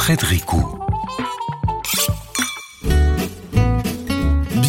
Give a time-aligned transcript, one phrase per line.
[0.00, 0.46] Frédéric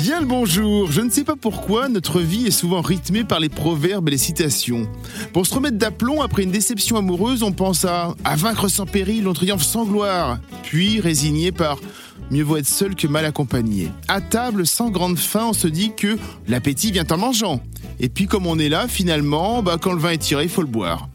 [0.01, 0.91] Bien le bonjour.
[0.91, 4.17] Je ne sais pas pourquoi notre vie est souvent rythmée par les proverbes et les
[4.17, 4.89] citations.
[5.31, 9.25] Pour se remettre d'aplomb après une déception amoureuse, on pense à à vaincre sans péril,
[9.25, 10.37] on triomphe sans gloire.
[10.63, 11.79] Puis résigné par
[12.29, 13.89] mieux vaut être seul que mal accompagné.
[14.09, 16.17] À table, sans grande faim, on se dit que
[16.49, 17.61] l'appétit vient en mangeant.
[18.03, 20.63] Et puis comme on est là, finalement, bah, quand le vin est tiré, il faut
[20.63, 21.07] le boire.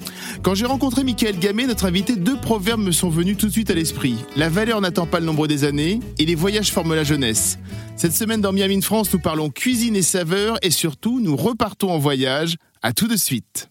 [0.42, 3.70] Quand j'ai rencontré Michael Gamet, notre invité, deux proverbes me sont venus tout de suite
[3.70, 4.14] à l'esprit.
[4.36, 7.58] La valeur n'attend pas le nombre des années et les voyages forment la jeunesse.
[7.96, 11.98] Cette semaine dans Miami France, nous parlons cuisine et saveurs et surtout, nous repartons en
[11.98, 12.56] voyage.
[12.82, 13.68] À tout de suite.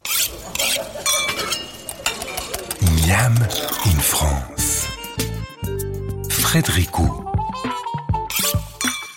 [3.08, 3.34] Miam
[3.86, 4.88] in France.
[6.28, 6.90] Frédéric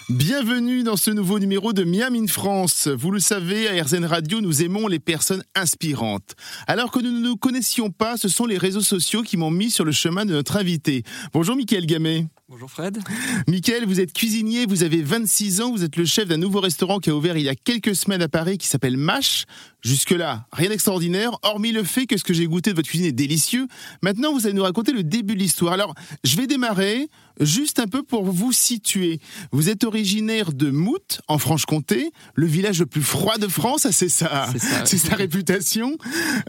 [0.09, 2.89] Bienvenue dans ce nouveau numéro de Miam in France.
[2.89, 6.35] Vous le savez, à RZN Radio, nous aimons les personnes inspirantes.
[6.66, 9.71] Alors que nous ne nous connaissions pas, ce sont les réseaux sociaux qui m'ont mis
[9.71, 11.02] sur le chemin de notre invité.
[11.35, 12.27] Bonjour Mickaël Gamet.
[12.49, 12.99] Bonjour Fred.
[13.47, 16.99] Mickaël, vous êtes cuisinier, vous avez 26 ans, vous êtes le chef d'un nouveau restaurant
[16.99, 19.45] qui a ouvert il y a quelques semaines à Paris qui s'appelle Mash.
[19.82, 23.13] Jusque-là, rien d'extraordinaire, hormis le fait que ce que j'ai goûté de votre cuisine est
[23.13, 23.69] délicieux.
[24.01, 25.75] Maintenant, vous allez nous raconter le début de l'histoire.
[25.75, 25.95] Alors,
[26.25, 27.10] je vais démarrer
[27.41, 29.21] juste un peu pour vous situer.
[29.53, 33.93] Vous êtes originaire de Mout, en Franche-Comté, le village le plus froid de France, ah,
[33.93, 34.49] c'est ça,
[34.85, 35.97] C'est sa réputation.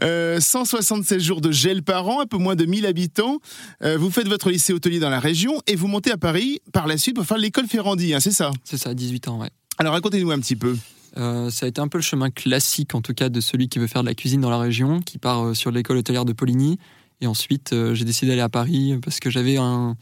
[0.02, 3.40] Euh, 176 jours de gel par an, un peu moins de 1000 habitants.
[3.82, 6.86] Euh, vous faites votre lycée hôtelier dans la région et vous montez à Paris par
[6.86, 9.50] la suite pour faire l'école Ferrandi, hein, c'est ça C'est ça, 18 ans, ouais.
[9.78, 10.76] Alors racontez-nous un petit peu.
[11.16, 13.78] Euh, ça a été un peu le chemin classique, en tout cas, de celui qui
[13.78, 16.32] veut faire de la cuisine dans la région, qui part euh, sur l'école hôtelière de
[16.32, 16.78] Poligny.
[17.20, 19.96] Et ensuite, euh, j'ai décidé d'aller à Paris parce que j'avais un,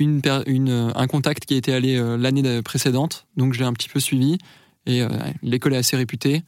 [0.00, 3.26] une, per- une, euh, un contact qui était allé euh, l'année de- précédente.
[3.36, 4.38] Donc, je l'ai un petit peu suivi.
[4.86, 5.08] Et euh,
[5.42, 6.42] l'école est assez réputée.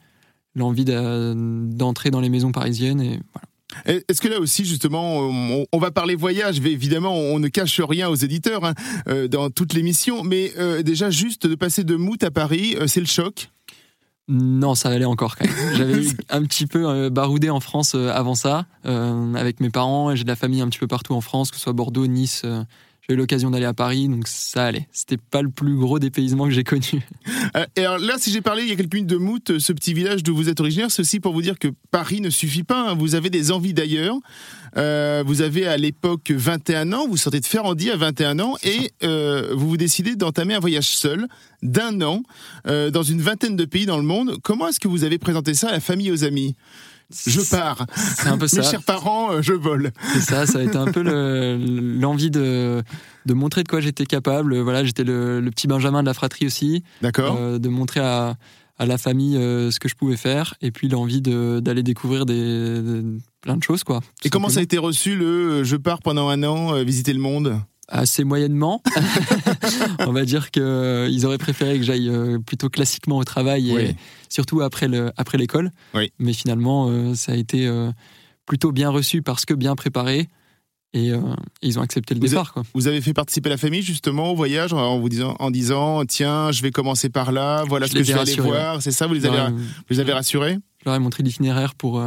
[0.55, 3.01] L'envie d'entrer dans les maisons parisiennes.
[3.01, 4.03] Et voilà.
[4.09, 5.21] Est-ce que là aussi, justement,
[5.73, 8.75] on, va parler voyage, mais évidemment, on ne cache rien aux éditeurs hein,
[9.31, 13.07] dans toute l'émission, mais euh, déjà, juste de passer de Mout à Paris, c'est le
[13.07, 13.51] choc?
[14.29, 15.75] Non, ça allait encore quand même.
[15.77, 20.25] J'avais un petit peu baroudé en France avant ça, euh, avec mes parents, et j'ai
[20.25, 22.45] de la famille un petit peu partout en France, que ce soit Bordeaux, Nice.
[23.09, 24.87] J'ai eu l'occasion d'aller à Paris, donc ça allait.
[24.93, 26.83] C'était pas le plus gros dépaysement que j'ai connu.
[27.55, 29.59] Euh, et alors là, si j'ai parlé il y a quelques minutes de Mout, euh,
[29.59, 32.31] ce petit village d'où vous êtes originaire, c'est aussi pour vous dire que Paris ne
[32.31, 32.89] suffit pas.
[32.91, 32.95] hein.
[32.95, 34.17] Vous avez des envies d'ailleurs.
[34.79, 38.91] Euh, vous avez à l'époque 21 ans, vous sortez de Ferrandi à 21 ans et
[39.03, 41.27] euh, vous vous décidez d'entamer un voyage seul
[41.63, 42.23] d'un an
[42.65, 44.39] dans une vingtaine de pays dans le monde.
[44.43, 46.55] Comment est-ce que vous avez présenté ça à la famille et aux amis?
[47.27, 47.87] Je pars.
[47.97, 48.63] C'est un peu Mes ça.
[48.63, 49.93] chers parents, euh, je vole.
[50.15, 51.57] C'est ça, ça a été un peu le-
[52.01, 52.83] l'envie de,
[53.27, 54.59] de montrer de quoi j'étais capable.
[54.61, 58.37] Voilà, j'étais le, le petit Benjamin de la fratrie aussi, D'accord euh, de montrer à,
[58.79, 62.27] à la famille euh, ce que je pouvais faire, et puis l'envie de- d'aller découvrir
[62.27, 64.01] des, de- plein de choses, quoi.
[64.25, 67.61] Et comment ça a été reçu le je pars pendant un an visiter le monde?
[67.89, 68.83] Assez moyennement.
[70.01, 73.97] On va dire qu'ils auraient préféré que j'aille euh, plutôt classiquement au travail et Oui.
[74.29, 75.71] surtout après le après l'école.
[75.95, 76.13] Oui.
[76.19, 77.91] Mais finalement, euh, ça a été euh,
[78.47, 80.29] plutôt bien reçu parce que bien préparé
[80.95, 81.21] et euh,
[81.63, 82.53] ils ont accepté le Vous départ.
[82.53, 82.63] Quoi.
[82.75, 86.53] Vous avez fait participer la famille justement au voyage en vous disant, en disant tiens,
[86.53, 88.83] je vais commencer par là, voilà Je ce que je ai vais aller voir.
[88.83, 89.59] C'est ça, vous les avez, vous
[89.91, 90.59] les avez rassurés?
[90.81, 92.03] Je leur ai montré l'itinéraire pour.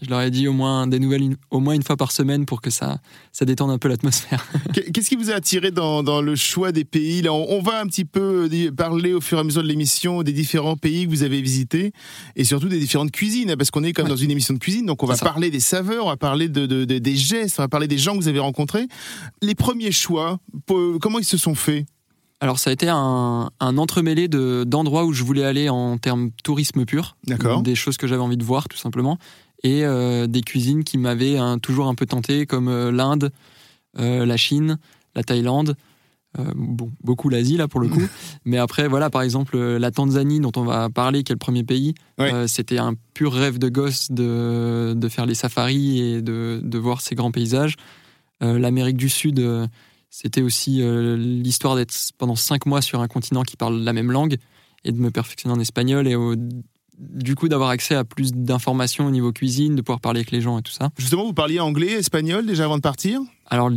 [0.00, 2.12] Euh, je leur ai dit au moins des nouvelles une- au moins une fois par
[2.12, 2.98] semaine pour que ça
[3.32, 4.46] ça détende un peu l'atmosphère.
[4.74, 7.22] Qu'est- Qu'est-ce qui vous a attiré dans, dans le choix des pays?
[7.22, 9.68] Là, on, on va un petit peu euh, parler au fur et à mesure de
[9.68, 11.92] l'émission des différents pays que vous avez visités
[12.36, 14.08] et surtout des différentes cuisines, hein, parce qu'on est Ouais.
[14.08, 16.66] dans une émission de cuisine, donc on va parler des saveurs, on va parler de,
[16.66, 18.86] de- de- des gestes, on va parler des gens que vous avez rencontrés.
[19.40, 21.86] Les premiers choix, po- comment ils se sont faits?
[22.40, 26.30] Alors ça a été un, un entremêlé de- d'endroits où je voulais aller en termes
[26.42, 27.16] tourisme pur.
[27.26, 27.62] D'accord.
[27.62, 29.16] Des choses que j'avais envie de voir tout simplement.
[29.64, 33.32] Et euh, des cuisines qui m'avaient hein, toujours un peu tenté comme euh, l'Inde,
[33.98, 34.78] euh, la Chine,
[35.16, 35.74] la Thaïlande.
[36.38, 38.02] euh, bon, beaucoup l'Asie là pour le coup.
[38.44, 41.64] Mais après, voilà, par exemple, la Tanzanie dont on va parler, qui est le premier
[41.64, 42.32] pays, Ouais.
[42.32, 46.78] euh, c'était un pur rêve de gosse de, de faire les safaris et de, de
[46.78, 47.76] voir ces grands paysages.
[48.42, 49.40] Euh, L'Amérique du Sud,
[50.10, 54.36] c'était aussi l'histoire d'être pendant cinq mois sur un continent qui parle la même langue
[54.84, 56.34] et de me perfectionner en espagnol et au-
[56.98, 60.40] du coup d'avoir accès à plus d'informations au niveau cuisine, de pouvoir parler avec les
[60.40, 60.90] gens et tout ça.
[60.96, 63.20] Justement, vous parliez anglais, espagnol déjà avant de partir?
[63.50, 63.70] Alors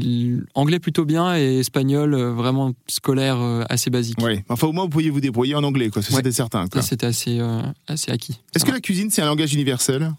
[0.56, 4.18] anglais plutôt bien et espagnol euh, vraiment scolaire euh, assez basique.
[4.22, 4.40] Oui.
[4.50, 6.02] Enfin, au moins, vous pouviez vous débrouiller en anglais, quoi.
[6.02, 6.08] Ouais.
[6.10, 6.68] C'était certain.
[6.68, 6.82] quoi.
[6.82, 8.40] Ça c'était assez euh, assez acquis.
[8.56, 10.14] Est-ce que la cuisine, c'est un langage universel?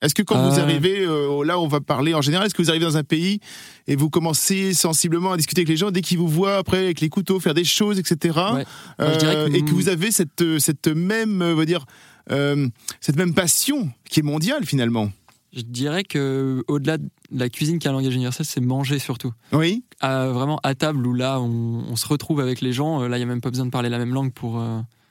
[0.00, 2.70] Est-ce que quand vous arrivez, euh, là on va parler en général, est-ce que vous
[2.70, 3.40] arrivez dans un pays
[3.88, 7.00] et vous commencez sensiblement à discuter avec les gens dès qu'ils vous voient après avec
[7.00, 8.16] les couteaux faire des choses, etc.
[8.54, 8.64] Ouais.
[9.00, 11.84] Moi, je dirais que- et que vous avez cette, cette même, on va dire,
[12.30, 12.68] euh,
[13.00, 15.10] cette même passion qui est mondiale finalement.
[15.54, 19.32] Je dirais que au-delà de la cuisine qui a un langage universel, c'est manger surtout.
[19.52, 19.82] Oui.
[20.02, 23.26] vraiment à table où là on, se retrouve avec les gens, là il n'y a
[23.26, 24.62] même pas besoin de parler la même langue pour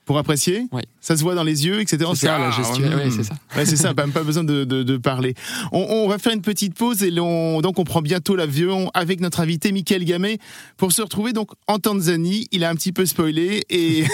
[0.08, 0.64] pour apprécier.
[1.02, 2.10] Ça se voit dans les yeux, etc.
[2.14, 3.08] C'est ça, la gestuelle.
[3.08, 3.10] Hmm.
[3.10, 3.34] c'est ça.
[3.66, 5.34] c'est ça, pas, pas besoin de, parler.
[5.70, 9.70] On, va faire une petite pause et donc on prend bientôt l'avion avec notre invité
[9.70, 10.38] Michael Gamay
[10.78, 12.48] pour se retrouver donc en Tanzanie.
[12.52, 14.04] Il a un petit peu spoilé et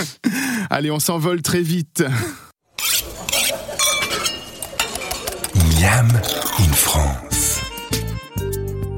[0.70, 2.04] allez, on s'envole très vite.
[5.80, 6.08] Miam
[6.58, 7.62] in France.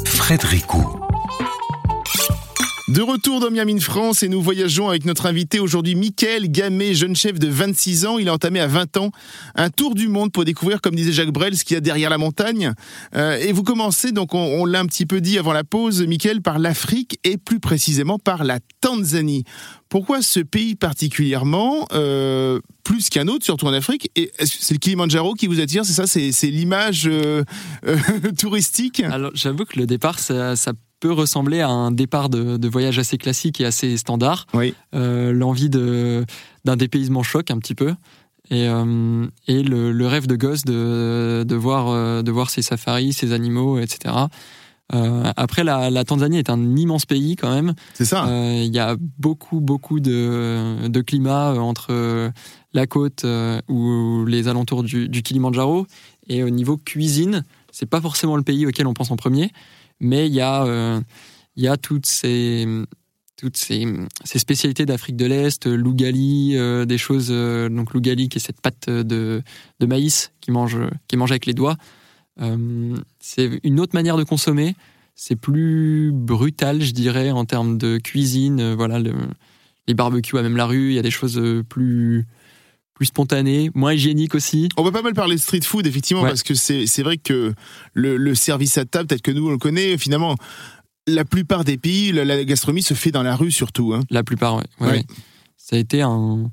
[0.05, 1.04] Frédéricot.
[2.87, 7.17] De retour dans Miami France et nous voyageons avec notre invité aujourd'hui, Michael Gamay, jeune
[7.17, 8.19] chef de 26 ans.
[8.19, 9.11] Il a entamé à 20 ans
[9.55, 12.11] un tour du monde pour découvrir, comme disait Jacques Brel, ce qu'il y a derrière
[12.11, 12.75] la montagne.
[13.15, 16.43] Euh, et vous commencez, donc on, l'a un petit peu dit avant la pause, Michael,
[16.43, 19.45] par l'Afrique et plus précisément par la Tanzanie.
[19.89, 24.11] Pourquoi ce pays particulièrement, euh, plus qu'un autre, surtout en Afrique?
[24.15, 27.45] Et c'est le Kilimanjaro qui vous attire, c'est ça C'est l'image euh,
[28.39, 29.01] touristique?
[29.01, 30.55] Alors j'avoue que le départ, ça
[31.05, 34.47] peut ressembler à un départ de, voyage assez classique et assez standard.
[34.55, 34.73] Oui.
[34.95, 37.93] Euh, l'envie d'un dépaysement choc un petit peu.
[38.51, 43.13] Et, euh, et le, rêve de gosse de, de, voir, euh, de voir ces safaris,
[43.13, 44.15] ces animaux, etc.
[44.91, 47.75] après, la, la, Tanzanie est un immense pays quand même.
[47.93, 48.27] C'est ça.
[48.31, 52.33] Il y a beaucoup, beaucoup de, de climat entre
[52.73, 53.27] la côte
[53.69, 55.87] ou les alentours du, du Kilimanjaro.
[56.29, 59.51] Et au niveau cuisine, c'est pas forcément le pays auquel on pense en premier
[60.01, 61.01] mais il y a, euh,
[61.57, 62.67] il y a toutes ces
[63.37, 63.85] toutes ces,
[64.25, 68.89] spécialités d'Afrique de l'Est, l'ougali, euh, des choses, euh, donc l'ougali qui est cette pâte
[68.89, 69.43] de,
[69.81, 71.77] de, maïs qui mange, qui mange avec les doigts.
[73.21, 74.77] c'est une autre manière de consommer.
[75.17, 78.73] C'est plus brutal, je dirais, en termes de cuisine.
[78.75, 82.27] voilà, les barbecues à même la rue, il y a des choses plus
[82.95, 84.69] plus spontané, moins hygiénique aussi.
[84.77, 87.53] On va pas mal parler de street food, effectivement, parce que c'est vrai que
[87.93, 90.37] le, service à table, peut-être que nous on le connaît, finalement,
[91.07, 93.95] la plupart des pays, la, gastronomie se fait dans la rue surtout.
[93.95, 94.01] Hein.
[94.11, 95.05] La plupart, ouais.
[95.57, 96.51] Ça a été un,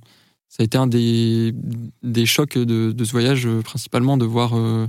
[0.51, 1.53] ça a été un des,
[2.03, 4.87] des chocs de, ce voyage, euh, principalement de voir euh,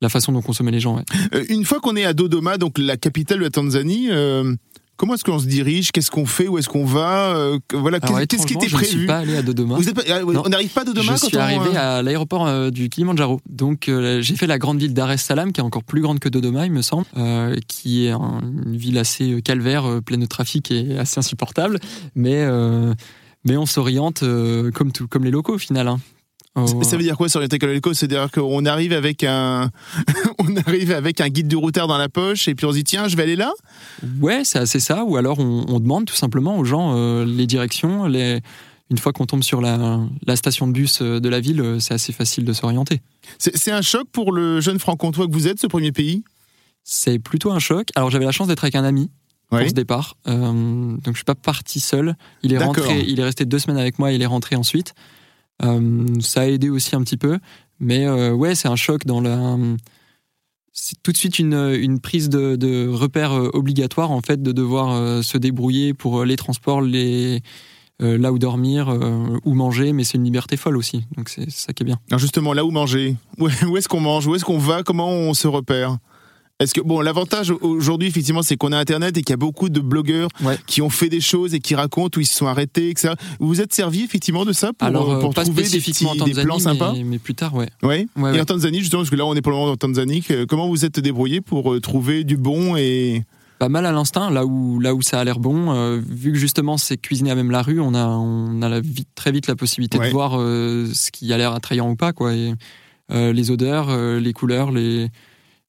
[0.00, 1.02] la façon dont consommaient les gens.
[1.34, 4.08] Euh, une fois qu'on est à Dodoma, donc la capitale de la Tanzanie,
[5.00, 5.92] Comment est-ce qu'on se dirige?
[5.92, 6.46] Qu'est-ce qu'on fait?
[6.46, 7.34] Où est-ce qu'on va?
[7.34, 9.78] Euh, Voilà, qu'est-ce qui était prévu Je ne suis pas allé à Dodoma.
[10.10, 13.40] Ah, on n'arrive pas à Dodoma Je suis arrivé à l'aéroport euh, du Kilimanjaro.
[13.48, 16.18] Donc euh, j'ai fait la grande ville d'Ar es Salaam, qui est encore plus grande
[16.18, 17.06] que Dodoma, il me semble,
[17.66, 21.80] qui est une ville assez calvaire, pleine de trafic et assez insupportable.
[22.14, 22.46] Mais
[23.46, 24.22] mais on s'oriente
[24.74, 25.88] comme tout, comme les locaux au final.
[25.88, 25.98] Hein.
[26.56, 26.82] Oh.
[26.82, 29.70] Ça veut dire quoi s'orienter l'éco C'est-à-dire qu'on arrive avec un,
[30.38, 32.84] on arrive avec un guide du routard dans la poche et puis on se dit
[32.84, 33.52] tiens, je vais aller là?
[34.20, 35.04] Ouais, c'est assez ça.
[35.04, 38.06] Ou alors on, demande tout simplement aux gens euh, les directions.
[38.06, 38.40] Les...
[38.90, 40.00] Une fois qu'on tombe sur la,
[40.34, 43.00] station de bus euh, de la ville, euh, c'est assez facile de s'orienter.
[43.38, 46.24] C'est un choc pour le jeune franc-comtois que vous êtes, ce premier pays?
[46.82, 47.90] C'est plutôt un choc.
[47.94, 49.08] Alors j'avais la chance d'être avec un ami
[49.48, 50.16] pour ce départ.
[50.26, 52.16] donc je suis pas parti seul.
[52.42, 54.10] Il est rentré, il est resté deux semaines avec moi.
[54.10, 54.94] Il est rentré ensuite.
[55.62, 57.38] Euh, ça a aidé aussi un petit peu.
[57.78, 59.56] Mais euh, ouais, c'est un choc dans la.
[60.72, 64.52] C'est tout de suite une, une prise de, de repère euh, obligatoire, en fait, de
[64.52, 67.42] devoir se débrouiller pour les transports, les,
[67.98, 68.88] là où dormir,
[69.44, 71.04] où manger, mais c'est une liberté folle aussi.
[71.16, 71.98] Donc c'est ça qui est bien.
[72.16, 75.48] Justement, là où manger, où est-ce qu'on mange, où est-ce qu'on va, comment on se
[75.48, 75.98] repère?
[76.60, 79.70] Est-ce que bon, l'avantage aujourd'hui effectivement, c'est qu'on a Internet et qu'il y a beaucoup
[79.70, 80.28] de blogueurs
[80.66, 83.14] qui ont fait des choses et qui racontent où ils se sont arrêtés, etc.
[83.38, 86.58] Vous vous êtes servi effectivement de ça pour, Alors, euh, trouver des, petits, des plans
[86.58, 87.70] sympas mais, plus tard, ouais.
[87.82, 88.06] Ouais.
[88.34, 90.68] et en Tanzanie justement, parce que là on est pour le moment en Tanzanie, comment
[90.68, 93.24] vous êtes débrouillé pour euh, trouver du bon et
[93.58, 95.74] pas mal à l'instinct, là où, là où ça a l'air bon.
[95.74, 98.80] Euh, vu que justement c'est cuisiné à même la rue, on a, on a la
[98.80, 102.12] vite, très vite la possibilité de voir ce qui a l'air attrayant ou pas.
[102.12, 102.34] Quoi.
[102.34, 102.52] Et,
[103.10, 103.90] les odeurs,
[104.20, 105.10] les couleurs, les,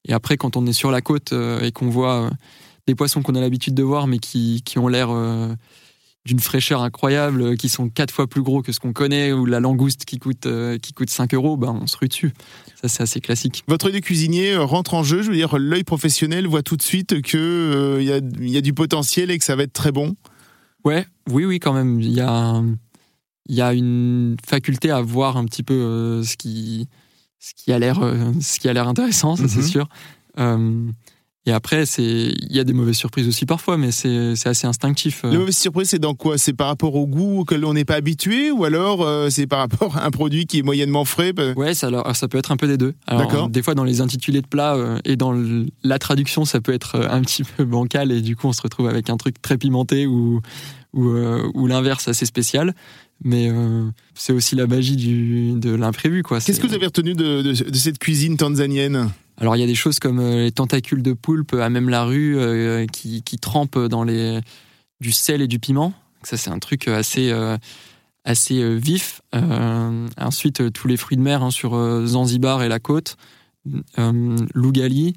[0.08, 2.30] et après, quand on est sur la côte euh, et qu'on voit euh,
[2.86, 5.54] des poissons qu'on a l'habitude de voir, mais qui, qui ont l'air euh,
[6.24, 9.60] d'une fraîcheur incroyable, qui sont quatre fois plus gros que ce qu'on connaît, ou la
[9.60, 10.46] langouste qui coûte,
[10.80, 12.32] qui coûte 5 euros, ben on se rue dessus.
[12.80, 13.64] Ça, c'est assez classique.
[13.68, 16.82] Votre œil de cuisinier rentre en jeu, je veux dire, l'œil professionnel voit tout de
[16.82, 17.40] suite qu'il
[18.00, 20.14] il y, a, y a du potentiel et que ça va être très bon
[20.84, 22.00] Ouais, oui, oui, quand même.
[22.00, 22.60] Il y a,
[23.48, 26.88] y a une faculté à voir un petit peu ce qui
[27.42, 29.66] ce qui a l'air euh, ce qui a l'air intéressant ça c'est mhm.
[29.66, 29.88] sûr.
[30.38, 30.86] Euh,
[31.44, 35.24] et après c'est il y a des mauvaises surprises aussi parfois mais c'est assez instinctif
[35.24, 35.30] euh.
[35.30, 36.38] les mauvaises surprises c'est dans quoi?
[36.38, 39.96] C'est par rapport au goût auquel on n'est pas habitué ou alors c'est par rapport
[39.96, 41.34] à un produit qui est moyennement frais?
[41.56, 42.94] Ouais ça alors ça peut être un peu des deux.
[43.08, 45.34] Alors des fois dans les intitulés de plats et dans
[45.82, 48.88] la traduction ça peut être un petit peu bancal et du coup on se retrouve
[48.88, 50.40] avec un truc très pimenté ou
[50.94, 52.74] ou, ou l'inverse assez spécial
[53.24, 56.40] Mais euh, c'est aussi la magie du, de l'imprévu, quoi.
[56.40, 59.10] Qu'est-ce que vous avez retenu de, de, de cette cuisine tanzanienne?
[59.38, 62.04] Alors, il y a des choses comme euh, les tentacules de poulpe à même la
[62.04, 64.40] rue euh, qui, qui trempent dans les,
[65.00, 65.94] du sel et du piment.
[66.22, 67.56] Ça, c'est un truc assez, euh,
[68.24, 69.22] assez vif.
[70.18, 71.72] Ensuite, tous les fruits de mer hein, sur
[72.06, 73.16] Zanzibar et la côte.
[74.54, 75.14] Lougali,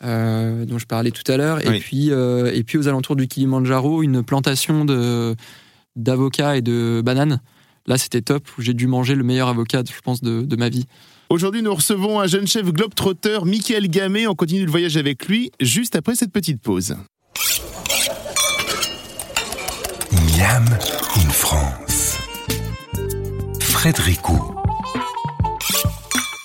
[0.00, 1.58] dont je parlais tout à l'heure.
[1.64, 1.76] Oui.
[1.76, 5.34] Et, puis, et puis, aux alentours du Kilimanjaro, une plantation de,
[5.96, 7.40] d'avocats et de bananes.
[7.86, 8.48] Là, c'était top.
[8.58, 10.86] où J'ai dû manger le meilleur avocat, je pense, de, de ma vie.
[11.30, 14.26] Aujourd'hui, nous recevons un jeune chef globetrotter, Michael Gamay.
[14.26, 16.96] On continue le voyage avec lui juste après cette petite pause.
[20.12, 20.64] Miam
[21.16, 22.18] in France.
[23.60, 24.20] Frédéric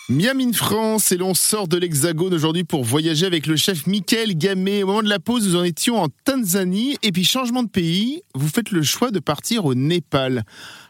[0.09, 0.15] Roux.
[0.15, 4.35] Miam in France et l'on sort de l'Hexagone aujourd'hui pour voyager avec le chef Michael
[4.37, 4.83] Gamay.
[4.83, 8.21] Au moment de la pause, nous en étions en Tanzanie et puis changement de pays,
[8.35, 10.43] vous faites le choix de partir au Népal.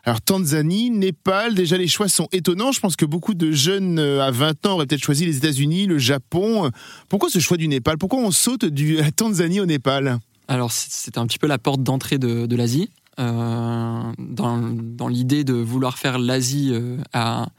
[0.05, 2.71] Alors Tanzanie, Népal, déjà les choix sont étonnants.
[2.71, 5.85] Je pense que beaucoup de jeunes euh, à 20 ans auraient peut-être choisi les États-Unis,
[5.85, 6.69] le Japon.
[7.09, 7.97] Pourquoi ce choix du Népal?
[7.97, 10.19] Pourquoi on saute du la Tanzanie au Népal?
[10.47, 12.89] Alors, c- c'était un petit peu la porte d'entrée de, de l'Asie.
[13.19, 17.49] euh, dans dans l'idée de vouloir faire l'Asie euh, à-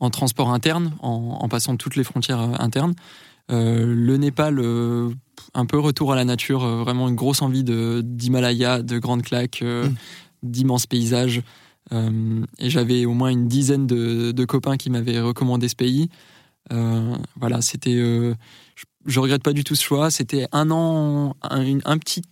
[0.00, 2.94] en transport interne, en, en passant toutes les frontières euh, internes.
[3.50, 5.10] Euh, le Népal, euh,
[5.54, 9.94] un peu retour à la nature, vraiment une grosse envie d'Himalaya, de grandes claques, Mm.
[10.42, 11.42] d'immenses paysages.
[11.92, 16.08] Et j'avais au moins une dizaine de, de copains qui m'avaient recommandé ce pays.
[17.40, 17.94] Voilà, c'était.
[17.94, 18.34] je,
[19.06, 20.10] je regrette pas du tout ce choix.
[20.10, 22.22] C'était un an, un, une- un petit,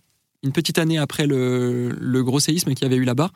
[0.43, 3.31] une petite année après le, le gros séisme qu'il y avait eu là-bas.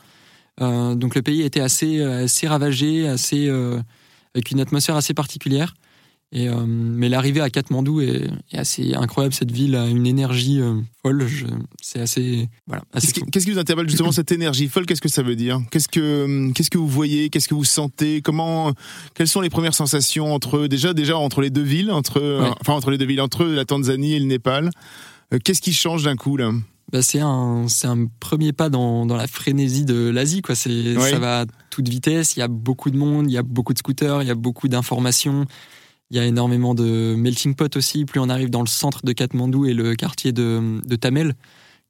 [0.62, 3.80] Euh, donc le pays était assez, assez ravagé, assez, euh,
[4.36, 5.74] avec une atmosphère assez particulière.
[6.32, 9.34] Et, euh, mais l'arrivée à Katmandou est, est assez incroyable.
[9.34, 11.26] Cette ville a une énergie euh, folle.
[11.82, 14.86] C'est assez, voilà, assez Qu'est-ce qui, vous interpelle justement cette énergie folle?
[14.86, 15.60] Qu'est-ce que ça veut dire?
[15.72, 17.32] Qu'est-ce que qu'est-ce que vous voyez?
[17.32, 18.22] Qu'est-ce que vous sentez?
[18.22, 18.74] Comment
[19.16, 22.52] Quelles sont les premières sensations entre déjà déjà entre les deux villes, entre Ouais.
[22.62, 24.70] enfin entre les deux villes, entre la Tanzanie et le Népal
[25.34, 26.52] Euh, Qu'est-ce qui change d'un coup là?
[26.92, 30.42] Bah, c'est un, c'est un premier pas dans, dans la frénésie de l'Asie.
[30.42, 30.56] Quoi.
[30.56, 30.96] C'est.
[30.96, 32.36] Ça va à toute vitesse.
[32.36, 34.36] Il y a beaucoup de monde, il y a beaucoup de scooters, il y a
[34.36, 35.46] beaucoup d'informations.
[36.12, 38.06] Il y a énormément de melting pot aussi.
[38.06, 41.36] Plus on arrive dans le centre de Katmandou et le quartier de, de Tamel,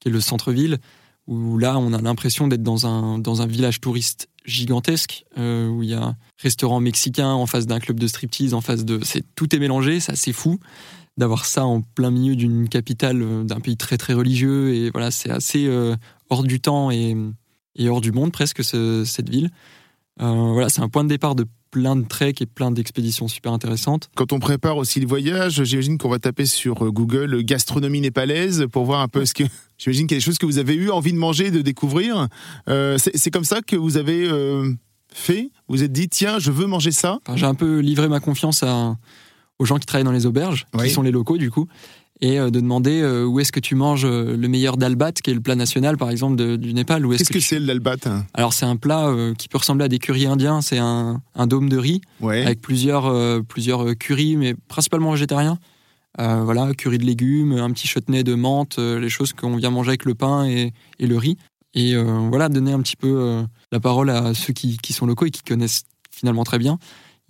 [0.01, 0.79] qui est le centre-ville,
[1.27, 5.83] où là, on a l'impression d'être dans un, dans un village touriste gigantesque, euh, où
[5.83, 8.99] il y a un restaurant mexicain en face d'un club de striptease, en face de...
[9.03, 10.59] C'est, tout est mélangé, c'est assez fou
[11.19, 15.11] d'avoir ça en plein milieu d'une capitale euh, d'un pays très très religieux et voilà
[15.11, 15.95] c'est assez euh,
[16.29, 17.15] hors du temps et,
[17.75, 19.51] et hors du monde presque ce- cette ville
[20.21, 23.53] Euh, voilà c'est un point de départ de plein de treks et plein d'expéditions super
[23.53, 28.65] intéressantes Quand on prépare aussi le voyage, j'imagine qu'on va taper sur Google gastronomie népalaise
[28.71, 29.43] pour voir un peu ce que.
[29.77, 32.27] J'imagine qu'il y a des choses que vous avez eu envie de manger, de découvrir.
[32.67, 34.27] Euh, c'est comme ça que vous avez
[35.13, 35.43] fait?
[35.67, 37.19] Vous vous êtes dit tiens, je veux manger ça?
[37.25, 38.97] Enfin, j'ai un peu livré ma confiance à-
[39.59, 40.87] aux gens qui travaillent dans les auberges Oui.
[40.87, 41.67] qui sont les locaux du coup
[42.21, 45.31] et euh, de demander euh, où est-ce que tu manges euh, le meilleur dalbat qui
[45.31, 47.95] est le plat national par exemple de- du Népal Qu'est-ce que tu- c'est l'albat
[48.33, 51.69] alors c'est un plat qui peut ressembler à des currys indiens c'est un, un dôme
[51.69, 52.43] de riz Ouais.
[52.45, 55.57] avec plusieurs, euh, plusieurs currys, mais principalement végétariens.
[56.19, 59.89] Euh, voilà, curry de légumes, un petit chutney de menthe, les choses qu'on vient manger
[59.89, 61.37] avec le pain et, et le riz.
[61.75, 65.27] Et euh, voilà, donner un petit peu la parole à ceux qui, qui sont locaux
[65.27, 66.77] et qui connaissent finalement très bien.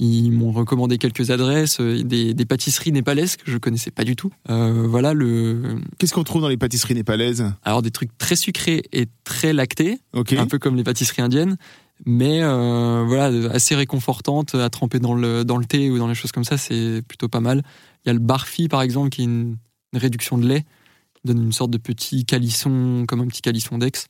[0.02, 4.16] Ils m'ont recommandé quelques adresses, euh, des, des pâtisseries népalaises que je connaissais pas du
[4.16, 4.32] tout.
[4.50, 8.84] Euh, voilà le, Qu'est-ce qu'on trouve dans les pâtisseries népalaises alors des trucs très sucrés
[8.94, 11.58] et très lactés, un peu comme les pâtisseries indiennes,
[12.06, 16.16] mais euh, voilà, assez réconfortante à tremper dans le, dans le thé ou dans les
[16.16, 17.62] choses comme ça, c'est plutôt pas mal.
[18.06, 19.58] Il y a le barfi par exemple, qui est une,
[19.92, 20.62] une réduction de lait,
[21.16, 24.08] qui donne une sorte de petit calisson, comme un petit calisson d'ex.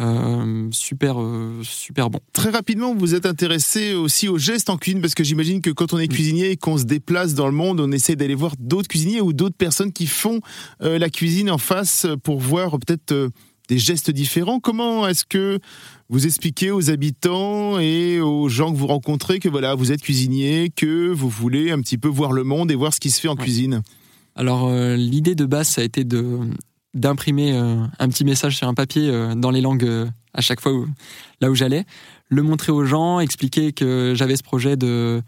[0.00, 2.20] Euh, super, euh, super bon.
[2.32, 5.92] Très rapidement, vous êtes intéressé aussi aux gestes en cuisine parce que j'imagine que quand
[5.92, 8.88] on est cuisinier et qu'on se déplace dans le monde, on essaie d'aller voir d'autres
[8.88, 10.40] cuisiniers ou d'autres personnes qui font
[10.82, 13.30] euh, la cuisine en face pour voir peut-être
[13.68, 14.60] des gestes différents.
[14.60, 15.58] Comment est-ce que
[16.08, 20.70] vous expliquez aux habitants et aux gens que vous rencontrez que voilà, vous êtes cuisinier,
[20.74, 23.28] que vous voulez un petit peu voir le monde et voir ce qui se fait
[23.28, 23.42] en Ouais.
[23.42, 23.82] cuisine?
[24.36, 26.38] Alors euh, l'idée de base, ça a été de
[26.94, 30.60] d'imprimer euh, un petit message sur un papier euh, dans les langues euh, à chaque
[30.60, 30.86] fois où,
[31.40, 31.84] là où j'allais,
[32.28, 35.22] le montrer aux gens, expliquer que j'avais ce projet de,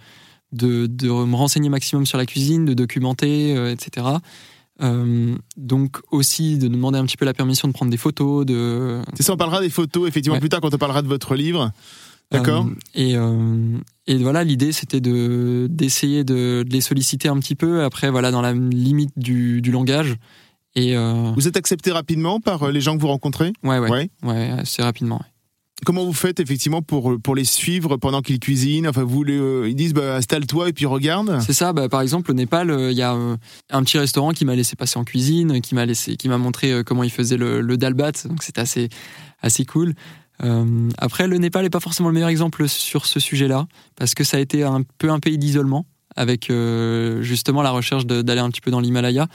[0.53, 4.07] de de me renseigner maximum sur la cuisine, de documenter, etc.
[4.83, 9.03] Euh, donc aussi de demander un petit peu la permission de prendre des photos, de
[9.15, 10.41] C'est ça, on parlera des photos effectivement Ouais.
[10.41, 11.71] plus tard quand on parlera de votre livre.
[12.31, 13.77] D'accord Euh, et, euh,
[14.07, 17.83] et voilà, l'idée c'était de d'essayer de, de les solliciter un petit peu.
[17.85, 20.17] Après, voilà, dans la limite du, du langage.
[20.77, 23.53] Et euh, Vous êtes accepté rapidement par euh, les gens que vous rencontrez?
[23.65, 24.11] Ouais, ouais, Ouais.
[24.23, 25.17] ouais, assez rapidement.
[25.17, 25.27] ouais.
[25.85, 28.87] comment vous faites effectivement pour, pour les suivre pendant qu'ils cuisinent?
[28.87, 31.41] Enfin, vous ils disent bah, installe-toi et puis regarde.
[31.41, 31.73] C'est ça.
[31.73, 33.13] Bah, par exemple, au Népal, il y a
[33.71, 36.83] un petit restaurant qui m'a laissé passer en cuisine, qui m'a laissé, qui m'a montré
[36.85, 38.13] comment il faisait le, le dalbat.
[38.27, 38.89] Donc c'était assez
[39.43, 39.95] assez cool.
[40.43, 44.25] Euh, après, le Népal n'est pas forcément le meilleur exemple sur ce sujet-là, parce que
[44.25, 45.85] ça a été un peu un pays d'isolement,
[46.17, 49.27] avec euh, justement la recherche d'aller un petit peu dans l'Himalaya.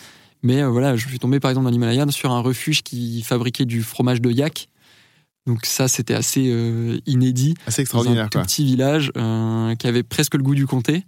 [0.45, 3.65] Mais euh, voilà, je suis tombé par exemple dans l'Himalaya sur un refuge qui fabriquait
[3.65, 4.69] du fromage de yak.
[5.45, 6.41] Donc ça, c'était assez
[7.05, 7.53] inédit.
[7.67, 8.29] Assez extraordinaire.
[8.31, 11.03] Dans un petit village qui avait presque le goût du comté.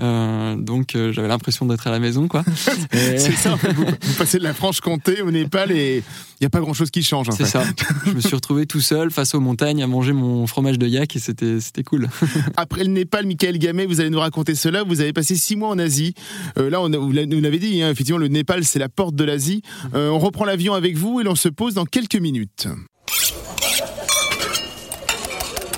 [0.00, 2.44] Euh, donc euh, j'avais l'impression d'être à la maison, quoi.
[2.92, 3.54] c'est ça.
[3.76, 7.28] vous, passez de la Franche-Comté au Népal et il n'y a pas grand-chose qui change.
[7.36, 7.62] C'est ça.
[8.04, 11.16] Je me suis retrouvé tout seul face aux montagnes à manger mon fromage de yak
[11.16, 12.08] et c'était c'était cool.
[12.56, 14.82] Après le Népal, Michael Gamet, vous allez nous raconter cela.
[14.82, 16.14] Vous avez passé six mois en Asie.
[16.58, 19.62] Euh, là, on vous l'avez dit, hein, effectivement, le Népal c'est la porte de l'Asie.
[19.94, 22.68] on reprend l'avion avec vous et l'on se pose dans quelques minutes.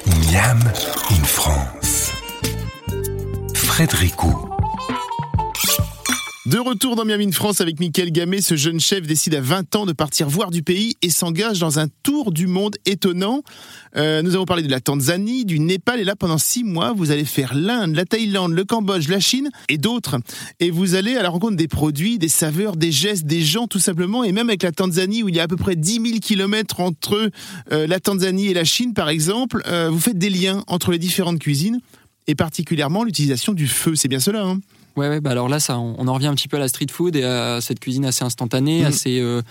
[0.07, 0.61] Miam
[1.11, 1.78] in France.
[6.47, 9.87] De retour dans Miami France avec Michael Gamet, ce jeune chef décide à 20 ans
[9.87, 13.45] de partir voir du pays et s'engage dans un tour du monde étonnant.
[13.95, 17.13] Euh, nous avons parlé de la Tanzanie, du Népal et là pendant 6 mois vous
[17.13, 20.17] allez faire l'Inde, la Thaïlande, le Cambodge, la Chine et d'autres.
[20.59, 23.79] Et vous allez à la rencontre des produits, des saveurs, des gestes, des gens tout
[23.79, 26.19] simplement et même avec la Tanzanie où il y a à peu près 10 000
[26.21, 27.31] kilomètres entre
[27.71, 30.99] euh, la Tanzanie et la Chine par exemple, euh, vous faites des liens entre les
[30.99, 31.81] différentes cuisines
[32.29, 33.97] et particulièrement l'utilisation du feu.
[33.97, 34.45] C'est bien cela.
[34.45, 34.61] Hein
[34.97, 36.87] ouais, ouais bah alors là, ça, on, en revient un petit peu à la street
[36.93, 38.87] food et à cette cuisine assez instantanée, mm.
[38.87, 39.43] assez, euh,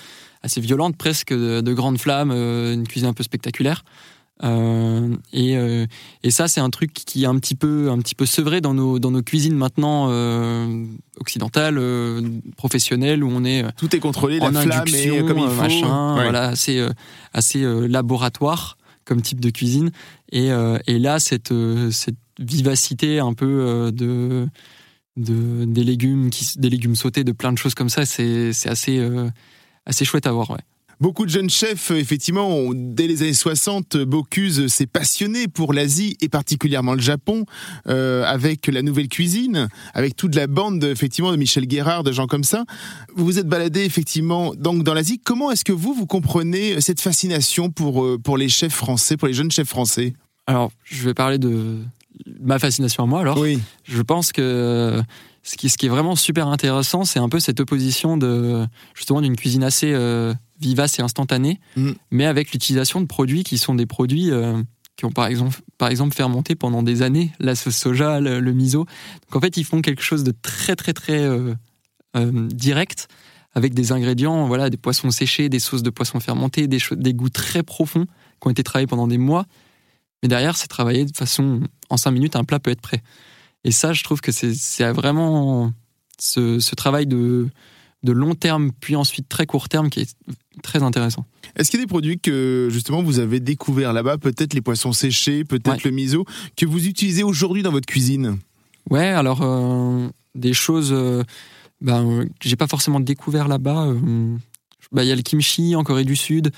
[0.44, 3.84] assez violente presque, de, grandes flammes, euh, une cuisine un peu spectaculaire.
[4.44, 5.56] Euh, et,
[6.22, 8.76] et, ça, c'est un truc qui est un petit peu, un petit peu sevré dans
[8.76, 10.12] nos, dans nos cuisines maintenant
[11.20, 11.82] occidentales,
[12.56, 16.50] professionnelles, où on est tout est contrôlé, la flamme et comme il faut, machin, voilà,
[16.50, 16.86] assez,
[17.34, 19.90] assez laboratoire comme type de cuisine.
[20.32, 20.50] Et,
[20.86, 21.52] et là, cette,
[21.90, 24.48] cette vivacité un peu euh, de,
[25.18, 28.06] de des légumes qui, des légumes sautés, de plein de choses comme ça.
[28.06, 29.30] C'est assez euh,
[29.86, 30.52] assez chouette à voir.
[30.52, 30.60] Ouais.
[31.00, 36.28] Beaucoup de jeunes chefs, effectivement, dès les années 60, Bocuse s'est passionné pour l'Asie et
[36.28, 37.46] particulièrement le Japon,
[37.88, 42.26] euh, avec la nouvelle cuisine, avec toute la bande, effectivement, de Michel Guérard, de gens
[42.26, 42.66] comme ça.
[43.16, 45.20] Vous vous êtes baladé, effectivement, donc dans l'Asie.
[45.24, 49.36] Comment est-ce que vous, vous comprenez cette fascination pour, pour les chefs français, pour les
[49.36, 50.14] jeunes chefs français?
[50.48, 51.78] Alors, je vais parler de,
[52.48, 53.38] ma fascination à moi alors.
[53.38, 53.60] Oui.
[53.84, 55.04] Je pense que
[55.44, 59.22] ce qui, ce qui est vraiment super intéressant, c'est un peu cette opposition de justement
[59.22, 61.92] d'une cuisine assez euh, vivace et instantanée, mm.
[62.10, 64.62] mais avec l'utilisation de produits qui sont des produits euh,
[64.96, 68.86] qui ont par exemple, par exemple fermenté pendant des années, la sauce soja, le, miso.
[69.26, 71.54] Donc en fait, ils font quelque chose de très très très euh,
[72.16, 73.10] direct
[73.54, 77.30] avec des ingrédients, voilà, des poissons séchés, des sauces de poissons fermentés, des, des goûts
[77.30, 79.46] très profonds qui ont été travaillés pendant des mois
[80.22, 81.62] mais derrière, c'est travaillé de façon.
[81.90, 83.02] En cinq minutes, un plat peut être prêt.
[83.64, 85.72] Et ça, je trouve que c'est vraiment
[86.20, 87.50] ce, travail de,
[88.04, 90.16] de long terme, puis ensuite très court terme, qui est
[90.64, 91.26] très intéressant.
[91.56, 94.94] Est-ce qu'il y a des produits que justement vous avez découvert là-bas, peut-être les poissons
[94.94, 96.26] séchés, peut-être le miso,
[96.56, 98.38] que vous utilisez aujourd'hui dans votre cuisine?
[98.90, 101.24] Ouais, alors euh, des choses euh,
[101.82, 103.88] ben, que j'ai pas forcément découvert là-bas.
[103.88, 104.36] Euh,
[104.92, 106.52] bah, il y a le kimchi en Corée du Sud.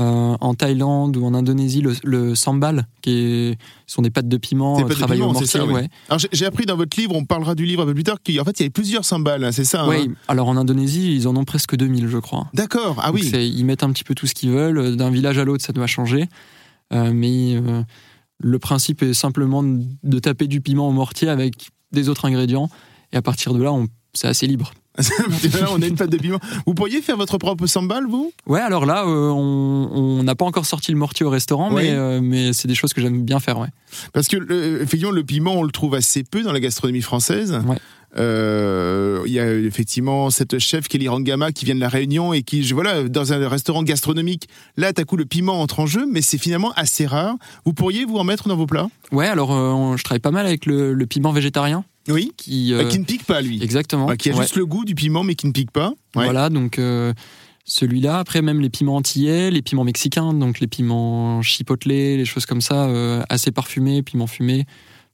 [0.00, 4.88] Euh, en Thaïlande ou en Indonésie, le, sambal, qui sont des pâtes de piment euh,
[4.88, 5.60] travaillées au mortier.
[6.32, 8.58] j'ai appris dans votre livre, on parlera du livre un peu plus tard, qu'en fait
[8.58, 11.36] il y avait plusieurs sambals, hein, c'est ça Oui, hein alors en Indonésie, ils en
[11.36, 12.48] ont presque 2000, je crois.
[12.54, 13.30] D'accord, ah oui.
[13.34, 15.86] Ils mettent un petit peu tout ce qu'ils veulent, d'un village à l'autre, ça doit
[15.86, 16.28] changer.
[16.92, 17.56] Euh, mais
[18.40, 22.68] le principe est simplement de taper du piment au mortier avec des autres ingrédients,
[23.12, 23.72] et à partir de là,
[24.12, 24.72] c'est assez libre.
[24.96, 26.38] On a une pâte de piment.
[26.66, 28.32] Vous pourriez faire votre propre sambal, vous?
[28.46, 32.20] Ouais, alors là, euh, on n'a pas encore sorti le mortier au restaurant, mais, euh,
[32.22, 33.68] mais c'est des choses que j'aime bien faire, ouais.
[34.12, 34.36] Parce que,
[34.82, 37.60] effectivement, le piment, on le trouve assez peu dans la gastronomie française.
[38.16, 42.42] Euh, il y a effectivement cette chef Kelly Rangama qui vient de la Réunion et
[42.42, 46.22] qui, voilà, dans un restaurant gastronomique, là, à coup, le piment entre en jeu, mais
[46.22, 47.34] c'est finalement assez rare.
[47.64, 48.88] Vous pourriez vous en mettre dans vos plats?
[49.10, 51.84] Ouais, alors je travaille pas mal avec le, le piment végétarien.
[52.08, 52.32] Oui.
[52.36, 53.62] Qui, euh, bah, qui ne pique pas, lui.
[53.62, 54.14] Exactement.
[54.16, 55.94] qui a juste le goût du piment, mais qui ne pique pas.
[56.14, 57.12] Voilà, donc euh,
[57.64, 58.18] celui-là.
[58.18, 62.60] Après, même les piments antillais, les piments mexicains, donc les piments chipotle, les choses comme
[62.60, 64.66] ça, euh, assez parfumés, piments fumés,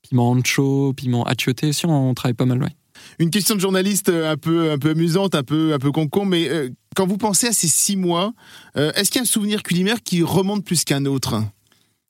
[0.03, 1.72] piment ancho, piment achioté.
[1.72, 2.70] Si, on, travaille pas mal, ouais.
[3.18, 6.50] Une question de journaliste un peu, un peu amusante, un peu, un peu concon, mais
[6.94, 8.35] quand vous pensez à ces six mois,
[8.74, 11.42] est-ce qu'il y a un souvenir culinaire qui remonte plus qu'un autre?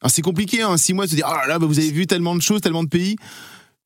[0.01, 2.07] Alors c'est compliqué, hein, six mois, de se dire, ah là, bah, vous avez vu
[2.07, 3.17] tellement de choses, tellement de pays.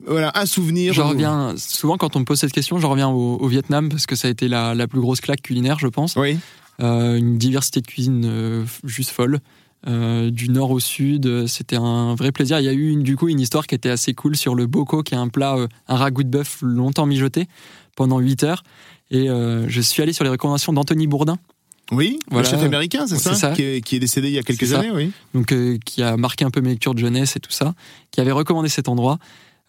[0.07, 0.93] Voilà, un souvenir.
[0.93, 4.17] Je reviens souvent quand on me pose cette question, je reviens au, Vietnam parce que
[4.17, 6.17] ça a été la, plus grosse claque culinaire, je pense.
[6.17, 6.38] Oui.
[6.83, 9.40] Euh, une diversité de cuisine euh, juste folle.
[9.87, 11.47] euh, du nord au sud.
[11.47, 12.59] C'était un vrai plaisir.
[12.59, 14.67] Il y a eu une, du coup une histoire qui était assez cool sur le
[14.67, 15.57] boko, qui est un plat,
[15.88, 17.49] un ragoût de bœuf longtemps mijoté
[17.97, 18.62] pendant 8 heures.
[19.11, 21.38] Et je suis allé sur les recommandations d'Anthony Bourdin.
[21.93, 22.49] Oui, Voilà.
[22.49, 23.51] le chef américain, c'est C'est ça, ça.
[23.53, 25.12] Qui, est, qui est décédé il y a quelques années, oui.
[25.35, 27.75] donc euh, qui a marqué un peu mes lectures de jeunesse et tout ça,
[28.11, 29.19] qui avait recommandé cet endroit.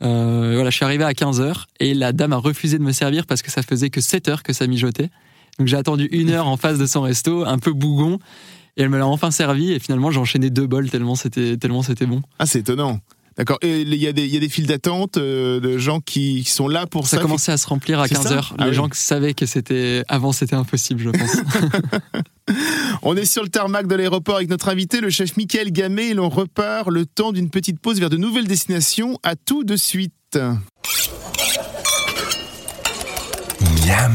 [0.04, 3.26] Euh, voilà, je suis arrivé à 15h et la dame a refusé de me servir
[3.26, 5.10] parce que ça faisait que 7 heures que ça mijotait.
[5.58, 8.20] Donc j'ai attendu une heure en face de son resto, un peu bougon,
[8.76, 11.82] et elle me l'a enfin servi et finalement j'ai enchaîné deux bols tellement c'était tellement
[11.82, 12.22] c'était bon.
[12.40, 13.00] Ah, c'est étonnant.
[13.38, 13.58] D'accord.
[13.62, 16.44] Et il y, a des- il y a des files d'attente euh, de gens qui,
[16.46, 17.22] qui sont là pour Ça ça.
[17.22, 18.52] commençait à se remplir à C'est ça 15h.
[18.58, 18.76] Ah Les oui.
[18.76, 21.36] gens savaient que c'était avant c'était impossible, je pense.
[23.02, 26.14] On est sur le tarmac de l'aéroport avec notre invité, le chef Michael Gamet, et
[26.14, 29.20] l'on repart le temps d'une petite pause vers de nouvelles destinations.
[29.24, 30.14] À tout de suite.
[33.86, 34.14] Miam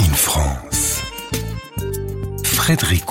[0.00, 1.00] in France.
[2.44, 3.04] Frédéric.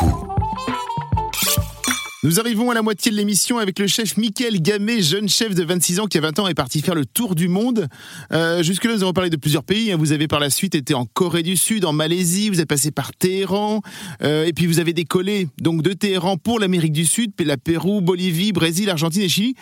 [2.22, 5.64] Nous arrivons à la moitié de l'émission avec le chef Michael Gamet, jeune chef de
[5.64, 7.88] 26 ans qui à 20 ans est parti faire le tour du monde.
[8.34, 9.94] Euh, Jusque-là, nous avons parlé de plusieurs pays.
[9.94, 9.96] hein.
[9.98, 12.92] Vous avez par la suite été en Corée du Sud, en Malaisie, vous êtes passé
[12.92, 13.80] par Téhéran,
[14.22, 18.02] euh, et puis vous avez décollé donc de Téhéran pour l'Amérique du Sud, la Pérou,
[18.02, 19.56] Bolivie, Brésil, Argentine et Chili.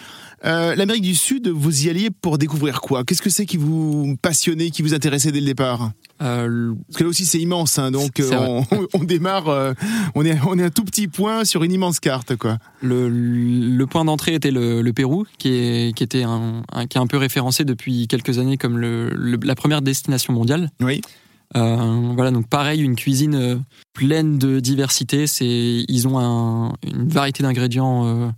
[0.43, 3.03] Euh, L'Amérique du Sud, vous y alliez pour découvrir quoi?
[3.03, 5.91] Qu'est-ce que c'est qui vous passionnait, qui vous intéressait dès le départ?
[6.23, 8.65] Euh, Parce que là aussi c'est immense, hein, donc euh, on,
[8.95, 9.73] on démarre, euh,
[10.15, 12.46] on est on est un tout petit point sur une immense carte, quoi.
[12.81, 16.97] Le, le point d'entrée était le, le Pérou, qui est, qui était un, un- qui
[16.97, 20.69] est un peu référencé depuis quelques années comme le, le- la première destination mondiale.
[20.81, 21.01] Oui.
[21.55, 23.55] Euh, voilà, donc pareil, une cuisine euh,
[23.93, 25.27] pleine de diversité.
[25.27, 28.29] C'est, ils ont un- une variété d'ingrédients euh,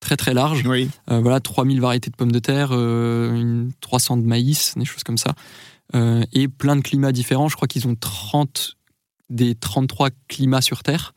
[0.00, 0.64] très très large.
[0.66, 0.88] Oui.
[1.10, 5.18] Euh, voilà, 3000 variétés de pommes de terre, une 300 de maïs, des choses comme
[5.18, 5.34] ça.
[6.32, 7.48] Et plein de climats différents.
[7.48, 8.76] Je crois qu'ils ont 30
[9.30, 11.14] des 33 climats sur Terre.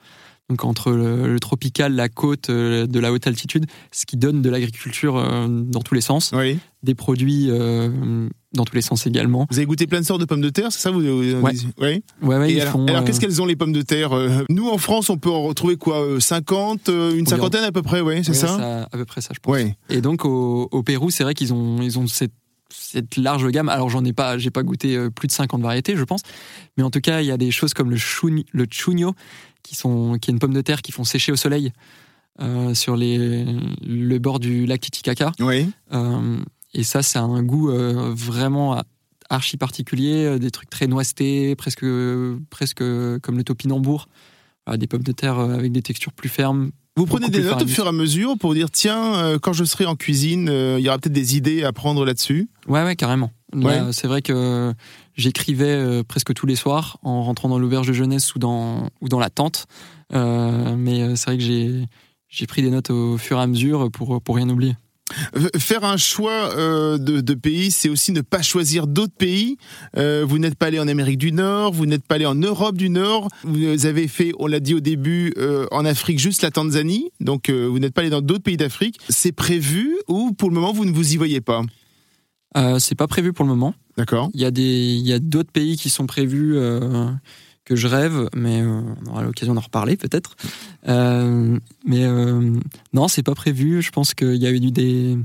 [0.52, 4.42] Donc entre le, le tropical, la côte, euh, de la haute altitude, ce qui donne
[4.42, 6.60] de l'agriculture euh, dans tous les sens, Oui.
[6.84, 9.48] des produits euh, dans tous les sens également.
[9.50, 11.54] Vous avez goûté plein de sortes de pommes de terre, c'est ça vous, vous- Ouais.
[11.80, 12.86] Ouais, ouais, alors, font.
[12.86, 14.12] alors, qu'est-ce qu'elles ont les pommes de terre
[14.50, 17.82] Nous en France, on peut en retrouver quoi euh, 50, euh, une cinquantaine à peu
[17.82, 19.56] près, oui, c'est ouais, ça, À peu près ça, je pense.
[19.90, 22.34] Et donc au, au Pérou, c'est vrai qu'ils ont, ils ont cette,
[22.70, 23.70] cette large gamme.
[23.70, 26.24] Alors j'en ai pas, j'ai pas goûté plus de 50 variétés, je pense.
[26.78, 29.14] Mais en tout cas, il y a des choses comme le, chuni- le chuño,
[29.63, 31.71] qui, sont, qui est une pomme de terre qui font sécher au soleil
[32.39, 33.45] euh, sur les,
[33.86, 35.32] le bord du lac Titicaca.
[35.39, 35.69] Oui.
[35.93, 36.38] Euh,
[36.74, 38.82] et ça, c'est un goût euh, vraiment
[39.30, 41.86] archi particulier, des trucs très noisеtés, presque,
[42.50, 42.84] presque
[43.21, 44.08] comme le topinambour.
[44.78, 46.71] Des pommes de terre avec des textures plus fermes.
[46.95, 49.86] Vous prenez des notes au fur et à mesure pour dire tiens, quand je serai
[49.86, 52.47] en cuisine, il y aura peut-être des idées à prendre là-dessus?
[52.67, 53.32] Ouais, ouais, carrément.
[53.54, 53.80] Ouais.
[53.92, 54.74] C'est vrai que
[55.16, 59.10] j'écrivais euh, presque tous les soirs en rentrant dans l'auberge de jeunesse ou dans, ou
[59.10, 59.66] dans la tente.
[60.14, 61.86] Euh, mais euh, c'est vrai que j'ai,
[62.30, 64.76] j'ai pris des notes au fur et à mesure pour, pour rien oublier.
[65.36, 69.58] Euh, Faire un choix euh, de, de pays, c'est aussi ne pas choisir d'autres pays.
[69.98, 72.78] Euh, vous n'êtes pas allé en Amérique du Nord, vous n'êtes pas allé en Europe
[72.78, 73.28] du Nord.
[73.44, 77.12] Vous avez fait, on l'a dit au début, euh, en Afrique juste la Tanzanie.
[77.20, 79.00] Donc euh, vous n'êtes pas allé dans d'autres pays d'Afrique.
[79.10, 81.62] C'est prévu ou pour le moment vous ne vous y voyez pas?
[82.58, 83.74] Euh, c'est pas prévu pour le moment.
[83.98, 84.30] D'accord.
[84.34, 84.62] Il y a, des,
[84.96, 87.10] il y a d'autres pays qui sont prévus euh,
[87.66, 90.36] que je rêve, mais euh, on aura l'occasion d'en reparler peut-être.
[90.88, 92.06] Euh, mais
[92.94, 93.82] non, c'est pas prévu.
[93.82, 95.18] Je pense qu'il y a eu des.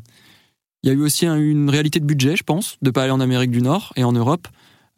[0.82, 3.10] Il y a eu aussi un- une réalité de budget, je pense, de pas aller
[3.12, 4.46] en Amérique du Nord et en Europe,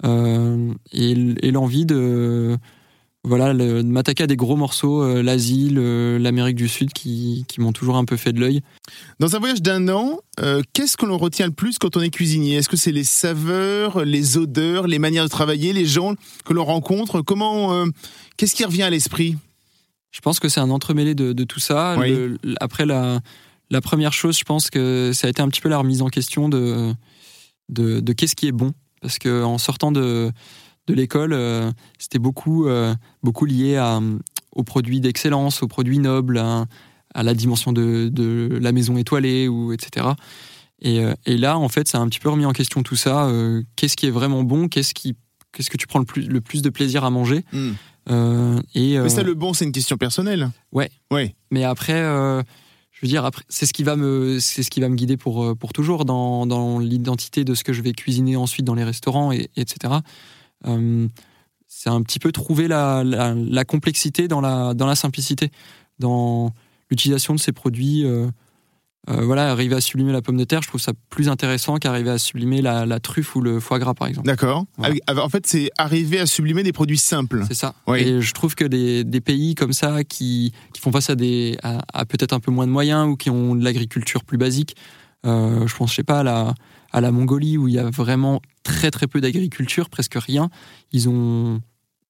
[0.05, 2.59] et l'envie de
[3.25, 7.61] voilà le- de m'attaquer à des gros morceaux, euh, l'Asie, l'Amérique du Sud, qui, qui
[7.61, 8.63] m'ont toujours un peu fait de l'œil.
[9.19, 12.11] Dans un voyage d'un an, euh, qu'est-ce que l'on retient le plus quand on est
[12.11, 12.57] cuisinier?
[12.57, 16.65] Est-ce que c'est les saveurs, les odeurs, les manières de travailler, les gens que l'on
[16.65, 17.21] rencontre?
[17.21, 17.87] Comment euh,
[18.37, 19.37] Qu'est-ce qui revient à l'esprit?
[20.11, 21.97] Je pense que c'est un entremêlé de, de tout ça.
[21.99, 22.09] Oui.
[22.11, 23.21] Le- l- après, la,
[23.71, 26.09] la première chose, je pense que ça a été un petit peu la remise en
[26.09, 26.95] question de,
[27.69, 28.73] de, de qu'est-ce qui est bon.
[29.03, 30.33] Parce qu'en sortant de,
[30.89, 34.01] de l'école, euh, c'était beaucoup, euh, beaucoup lié à,
[34.57, 36.65] aux produits d'excellence, aux produits nobles, à,
[37.15, 40.07] à la dimension de, de la maison étoilée, ou, etc.
[40.81, 42.97] Et, euh, et là, en fait, ça a un petit peu remis en question tout
[42.97, 43.27] ça.
[43.29, 45.17] euh, qu'est-ce qui est vraiment bon Qu'est-ce qui
[45.53, 47.45] Qu'est-ce que tu prends le plus, le plus de plaisir à manger
[48.11, 50.51] Euh, et, Mais ça, le bon, c'est une question personnelle.
[50.73, 50.91] Ouais.
[51.11, 51.35] Ouais.
[51.51, 54.89] mais après, je veux dire, après, c'est ce qui va me, c'est ce qui va
[54.89, 58.65] me guider pour pour toujours dans, dans l'identité de ce que je vais cuisiner ensuite
[58.67, 59.95] dans les restaurants et etc.
[60.67, 61.09] Euh,
[61.67, 65.51] c'est un petit peu trouver la, la, la complexité dans la dans la simplicité,
[65.99, 66.53] dans
[66.91, 68.29] l'utilisation de ces produits euh,
[69.11, 72.11] euh, voilà, arriver à sublimer la pomme de terre, je trouve ça plus intéressant qu'arriver
[72.11, 74.27] à sublimer la, truffe ou le foie gras, par exemple.
[74.27, 74.67] D'accord.
[74.79, 77.45] En fait, c'est arriver à sublimer des produits simples.
[77.49, 77.75] C'est ça.
[77.97, 82.33] Et je trouve que des, pays comme ça qui, font face à, des, à, peut-être
[82.33, 84.77] un peu moins de moyens ou qui ont de l'agriculture plus basique,
[85.27, 86.55] euh, je pense, je sais pas, à la,
[86.91, 90.51] à la Mongolie où il y a vraiment très très peu d'agriculture, presque rien.
[90.93, 91.61] Ils ont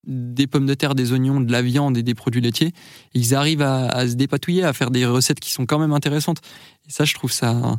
[0.05, 2.73] des pommes de terre, des oignons, de la viande et des produits laitiers,
[3.13, 6.39] ils arrivent à, se dépatouiller, à faire des recettes qui sont quand même intéressantes.
[6.87, 7.77] Et ça, je trouve ça,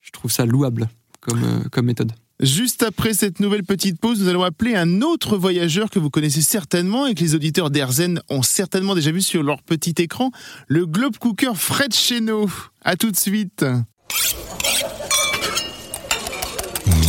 [0.00, 0.88] je trouve ça louable
[1.20, 2.12] comme, euh, comme méthode.
[2.40, 6.42] Juste après cette nouvelle petite pause, nous allons appeler un autre voyageur que vous connaissez
[6.42, 10.30] certainement et que les auditeurs d'Erzen ont certainement déjà vu sur leur petit écran,
[10.68, 12.50] le globe cooker Fred Cheno.
[12.82, 13.64] À tout de suite.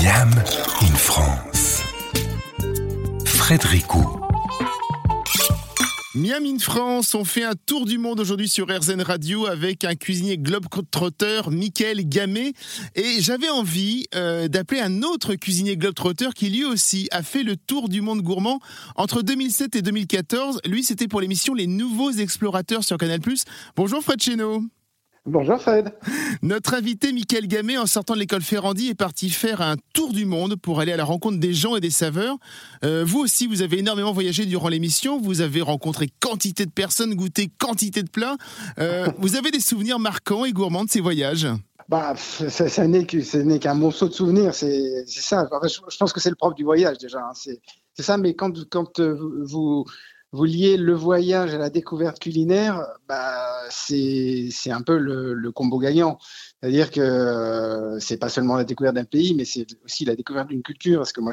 [0.08, 0.32] Miam
[0.84, 1.84] in France.
[3.26, 4.22] Frédéricot.
[6.16, 9.96] Miami in France, on fait un tour du monde aujourd'hui sur RZN Radio avec un
[9.96, 12.54] cuisinier globe-trotteur, Michael Gamet.
[12.96, 17.58] Et j'avais envie euh, d'appeler un autre cuisinier globe-trotteur qui lui aussi a fait le
[17.58, 18.62] tour du monde gourmand
[18.96, 20.62] entre 2007 et 2014.
[20.66, 23.20] Lui, c'était pour l'émission Les Nouveaux Explorateurs sur Canal+.
[23.76, 24.64] Bonjour Fred Cheno.
[25.30, 25.92] Bonjour Fred.
[26.42, 30.24] Notre invité Michael Gamet, en sortant de l'école Ferrandi, est parti faire un tour du
[30.26, 32.38] monde pour aller à la rencontre des gens et des saveurs.
[32.86, 35.20] Euh, vous aussi, vous avez énormément voyagé durant l'émission.
[35.20, 38.38] Vous avez rencontré quantité de personnes, goûté quantité de plats.
[38.80, 41.48] Euh, vous avez des souvenirs marquants et gourmands de ces voyages
[41.90, 45.48] bah, ça, n'est qu'un morceau de souvenir, c'est ça.
[45.64, 47.20] je, pense que c'est le propre du voyage déjà.
[47.20, 47.34] Hein.
[47.34, 49.86] C'est ça, mais quand, quand euh, vous,
[50.38, 55.80] vous liez le voyage à la découverte culinaire, bah, c'est un peu le, le, combo
[55.80, 56.20] gagnant.
[56.62, 60.48] C'est-à-dire que euh, c'est pas seulement la découverte d'un pays, mais c'est aussi la découverte
[60.48, 61.00] d'une culture.
[61.00, 61.32] Parce que moi,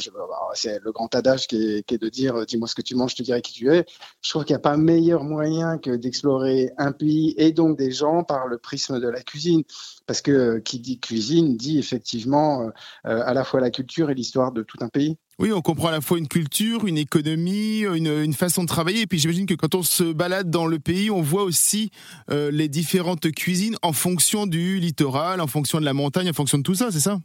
[0.54, 3.22] c'est le grand adage qui est, de dire dis-moi ce que tu manges, je te
[3.22, 3.87] dirai qui tu es.
[4.20, 7.90] Je trouve qu'il n'y a pas meilleur moyen que d'explorer un pays et donc des
[7.90, 9.62] gens par le prisme de la cuisine.
[10.06, 12.70] Parce que qui dit cuisine dit effectivement
[13.06, 15.16] euh, à la fois la culture et l'histoire de tout un pays.
[15.40, 19.00] Oui, on comprend à la fois une culture, une économie, une, façon de travailler.
[19.00, 21.90] Et puis j'imagine que quand on se balade dans le pays, on voit aussi
[22.30, 26.59] euh, les différentes cuisines en fonction du littoral, en fonction de la montagne, en fonction
[26.59, 27.18] de tout ça, c'est ça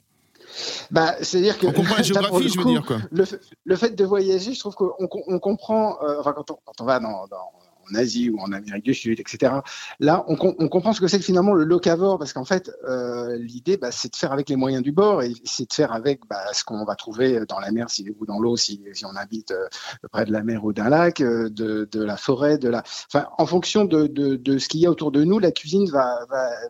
[0.90, 2.98] bah, c'est-à-dire que on comprend la géographie, je veux dire quoi.
[3.12, 6.02] Le, fait de voyager, je trouve qu'on comprend.
[6.02, 7.52] Euh, enfin, quand on, quand on va dans, dans
[7.92, 9.54] en Asie ou en Amérique du Sud, etc.
[10.00, 13.92] Là, on, comprend ce que c'est finalement le locavore, parce qu'en fait, euh, l'idée, bah,
[13.92, 16.64] c'est de faire avec les moyens du bord et c'est de faire avec bah, ce
[16.64, 17.88] qu'on va trouver dans la mer
[18.20, 19.68] ou dans l'eau si, on habite euh,
[20.12, 22.84] près de la mer ou d'un lac, euh, de, la forêt, de la.
[23.12, 24.10] Enfin, en fonction de,
[24.58, 26.20] ce qu'il y a autour de nous, la cuisine va,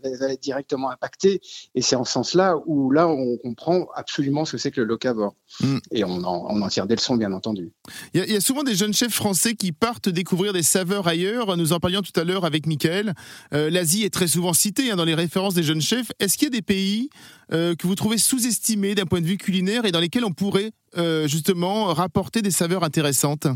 [0.03, 1.41] être directement impactée.
[1.75, 4.87] Et c'est en ce sens-là où là, on comprend absolument ce que c'est que le
[4.87, 5.35] locavore.
[5.61, 5.77] Mm.
[5.91, 7.71] Et on en, tire des leçons, bien entendu.
[8.13, 11.57] Il y, a souvent des jeunes chefs français qui partent découvrir des saveurs ailleurs.
[11.57, 13.13] Nous en parlions tout à l'heure avec Michael.
[13.53, 16.11] Euh, L'Asie est très souvent citée hein, dans les références des jeunes chefs.
[16.19, 17.09] Est-ce qu'il y a des pays
[17.51, 20.71] euh, que vous trouvez sous-estimés d'un point de vue culinaire et dans lesquels on pourrait
[20.97, 23.47] euh, justement rapporter des saveurs intéressantes?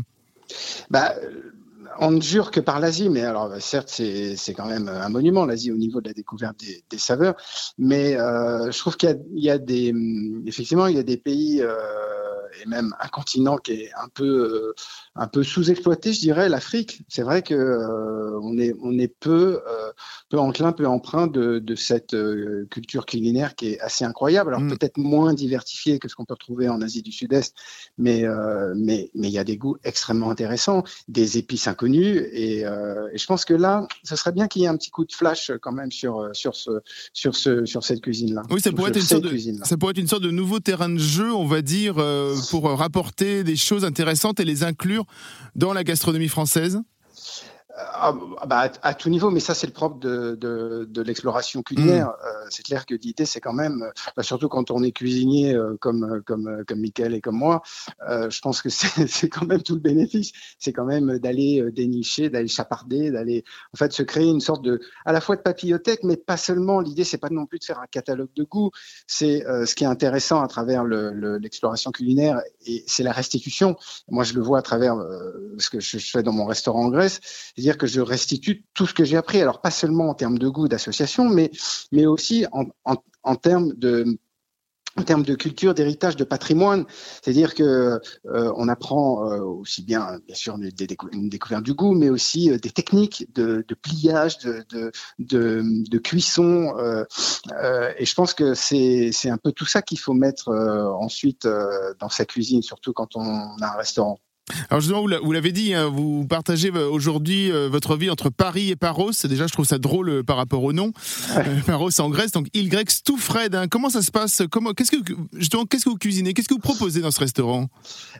[0.90, 1.14] Bah,
[2.00, 5.70] on ne jure que par l'Asie, mais alors certes c'est quand même un monument l'Asie
[5.70, 6.56] au niveau de la découverte
[6.90, 7.36] des, saveurs,
[7.78, 9.94] mais je trouve qu'il y, a des
[10.44, 11.62] effectivement il y a des pays
[12.62, 14.74] et même un continent qui est un peu, euh,
[15.14, 17.02] un peu sous-exploité, je dirais, l'Afrique.
[17.08, 19.92] C'est vrai que euh, on est, on est peu, euh,
[20.28, 22.16] peu enclin, peu emprunt de, de cette
[22.70, 24.50] culture culinaire qui est assez incroyable.
[24.50, 24.70] Alors mm.
[24.70, 27.54] peut-être moins diversifiée que ce qu'on peut retrouver en Asie du Sud-Est,
[27.98, 28.24] mais,
[28.76, 33.26] mais, mais il y a des goûts extrêmement intéressants, des épices inconnues, et, et je
[33.26, 35.72] pense que là, ce serait bien qu'il y ait un petit coup de flash quand
[35.72, 36.70] même sur, sur, ce,
[37.12, 38.42] sur, ce, sur cette cuisine-là.
[38.50, 40.88] Oui, ça pourrait, être une sorte de, ça pourrait être une sorte de nouveau terrain
[40.88, 41.96] de jeu, on va dire,
[42.50, 45.04] pour rapporter des choses intéressantes et les inclure
[45.54, 46.80] dans la gastronomie française
[47.76, 48.14] ah,
[48.46, 52.08] bah, à, tout niveau, mais ça c'est le propre de, de, de l'exploration culinaire.
[52.08, 52.26] Mm.
[52.26, 55.76] Euh, c'est clair que l'idée c'est quand même, bah, surtout quand on est cuisinier euh,
[55.80, 57.62] comme comme comme Michael et comme moi,
[58.08, 58.68] euh, je pense que
[59.08, 60.32] c'est quand même tout le bénéfice.
[60.58, 64.62] C'est quand même d'aller euh, dénicher, d'aller chaparder, d'aller en fait se créer une sorte
[64.62, 66.80] de à la fois de papillothèque, mais pas seulement.
[66.80, 68.70] L'idée c'est pas non plus de faire un catalogue de goûts.
[69.08, 73.76] C'est euh, ce qui est intéressant à travers l'exploration le, culinaire et c'est la restitution.
[74.08, 74.96] Moi je le vois à travers
[75.58, 77.20] ce que je, je fais dans mon restaurant en Grèce
[77.64, 79.40] c'est-à-dire que je restitue tout ce que j'ai appris.
[79.40, 81.50] Alors pas seulement en termes de goût, d'association, mais,
[81.92, 84.18] mais aussi en, en, en termes de
[84.96, 86.84] en termes de culture, d'héritage, de patrimoine,
[87.20, 90.70] c'est-à-dire que euh, on apprend euh, aussi bien, bien sûr, une,
[91.10, 94.64] une, découverte du goût, mais aussi euh, des techniques de, pliage, de,
[95.18, 96.72] de, de, cuisson.
[97.98, 100.48] Et je pense que c'est un peu tout ça qu'il faut mettre
[101.00, 101.48] ensuite
[101.98, 104.20] dans sa cuisine, surtout quand on a un restaurant
[104.68, 108.70] Alors justement, vous l'avez dit, hein, vous partagez euh, aujourd'hui euh, votre vie entre Paris
[108.70, 109.12] et Paros.
[109.24, 110.92] Déjà, je trouve ça drôle euh, par rapport au nom.
[111.66, 113.54] Paros en Grèce, donc Il Grec Stoufred.
[113.54, 113.68] Hein.
[113.68, 114.42] Comment ça se passe?
[114.50, 116.34] Comment, qu'est-ce que justement, qu'est-ce que vous cuisinez?
[116.34, 117.68] Qu'est-ce que vous proposez dans ce restaurant?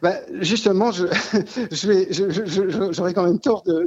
[0.01, 1.05] Bah, Justement, je,
[1.71, 3.87] je vais, j'aurais quand même tort de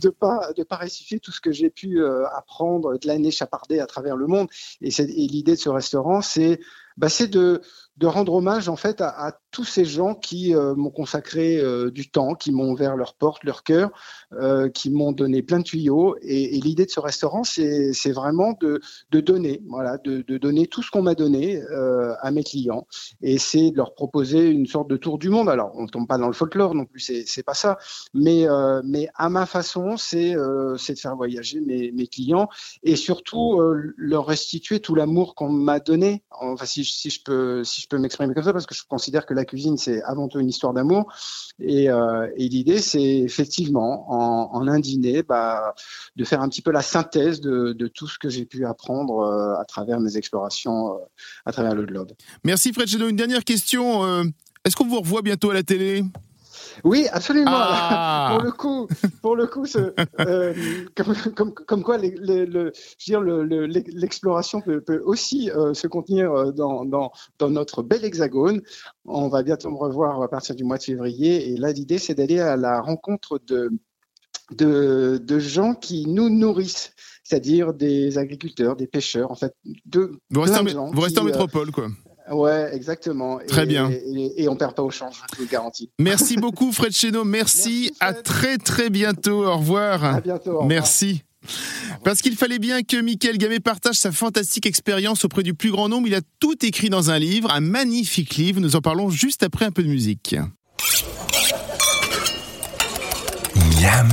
[0.00, 0.80] de, pas de pas
[1.22, 2.02] tout ce que j'ai pu
[2.34, 4.48] apprendre de l'année chapardée à travers le monde.
[4.80, 6.60] Et, et l'idée de ce restaurant, c'est
[6.96, 7.60] bah, c'est de
[7.96, 12.10] de rendre hommage en fait à, tous ces gens qui euh, m'ont consacré euh, du
[12.10, 13.90] temps, qui m'ont ouvert leurs portes, leur cœur,
[14.32, 16.16] euh, qui m'ont donné plein de tuyaux.
[16.22, 18.80] Et, l'idée de ce restaurant, c'est vraiment de,
[19.12, 21.62] donner, voilà, de, donner tout ce qu'on m'a donné
[22.20, 22.86] à mes clients.
[23.22, 25.48] Et c'est de leur proposer une sorte de tour du monde.
[25.48, 27.78] Alors, on ne tombe pas dans le folklore non plus, c'est pas ça.
[28.12, 28.46] Mais,
[28.82, 32.48] mais à ma façon, c'est de faire voyager mes, mes clients
[32.82, 33.60] et surtout
[33.96, 36.24] leur restituer tout l'amour qu'on m'a donné.
[36.30, 39.26] Enfin, si, si je peux, si je peux m'exprimer comme ça, parce que je considère
[39.26, 41.12] que la cuisine, c'est avant tout une histoire d'amour.
[41.60, 45.74] Et, euh, l'idée, c'est effectivement, en, un dîner, bah,
[46.16, 49.60] de faire un petit peu la synthèse de, tout ce que j'ai pu apprendre euh,
[49.60, 50.98] à travers mes explorations euh,
[51.44, 52.12] à travers le globe.
[52.44, 54.24] Merci Fred Une dernière question.
[54.64, 56.02] Est-ce qu'on vous revoit bientôt à la télé?
[56.82, 57.52] Oui, absolument.
[57.52, 58.32] Ah.
[58.34, 58.88] pour le coup,
[59.22, 59.64] pour le coup,
[60.20, 60.54] euh,
[61.66, 67.12] comme, quoi, l'exploration peut, aussi euh, se contenir euh, dans,
[67.48, 68.62] notre bel hexagone.
[69.04, 71.50] On va bientôt me revoir à partir du mois de février.
[71.50, 73.70] Et là, l'idée, c'est d'aller à la rencontre de,
[74.50, 76.92] de, gens qui nous nourrissent
[77.26, 79.54] c'est-à-dire des agriculteurs, des pêcheurs, en fait,
[79.86, 81.88] de vous restez, en, vous restez en métropole, quoi.
[82.30, 83.38] Ouais, exactement.
[83.46, 83.90] Très bien.
[83.90, 85.90] Et, on perd pas au change, je vous le garantis.
[85.98, 87.24] Merci beaucoup, Fred Cheno.
[87.24, 89.44] Merci, à très très bientôt.
[89.44, 90.04] Au revoir.
[90.04, 90.62] À bientôt.
[90.62, 91.22] Merci.
[92.02, 95.88] Parce qu'il fallait bien que Michael Gamay partage sa fantastique expérience auprès du plus grand
[95.88, 96.06] nombre.
[96.06, 98.60] Il a tout écrit dans un livre, un magnifique livre.
[98.60, 100.36] Nous en parlons juste après un peu de musique.
[103.54, 104.08] Miam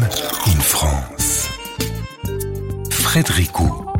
[0.45, 1.47] in France.
[2.89, 3.90] Frédéricot.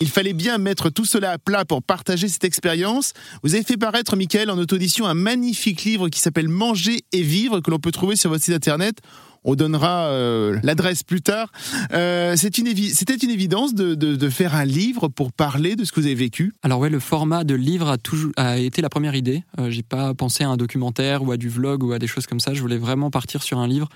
[0.00, 3.14] Il fallait bien mettre tout cela à plat pour partager cette expérience.
[3.42, 7.58] Vous avez fait paraître, Michael, en audition, un magnifique livre qui s'appelle Manger et vivre,
[7.58, 8.98] que l'on peut trouver sur votre site internet.
[9.42, 11.50] On donnera euh, l'adresse plus tard.
[11.92, 16.14] Euh, C'était une, évidence de, faire un livre pour parler de ce que vous avez
[16.14, 19.42] vécu Alors ouais, le format de livre a, toujours, été la première idée.
[19.58, 22.28] Euh, J'ai pas pensé à un documentaire ou à du vlog ou à des choses
[22.28, 22.54] comme ça.
[22.54, 23.88] Je voulais vraiment partir sur un livre.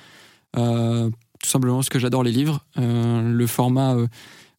[0.56, 1.08] Euh,
[1.40, 2.64] tout simplement parce que j'adore les livres.
[2.76, 3.96] le format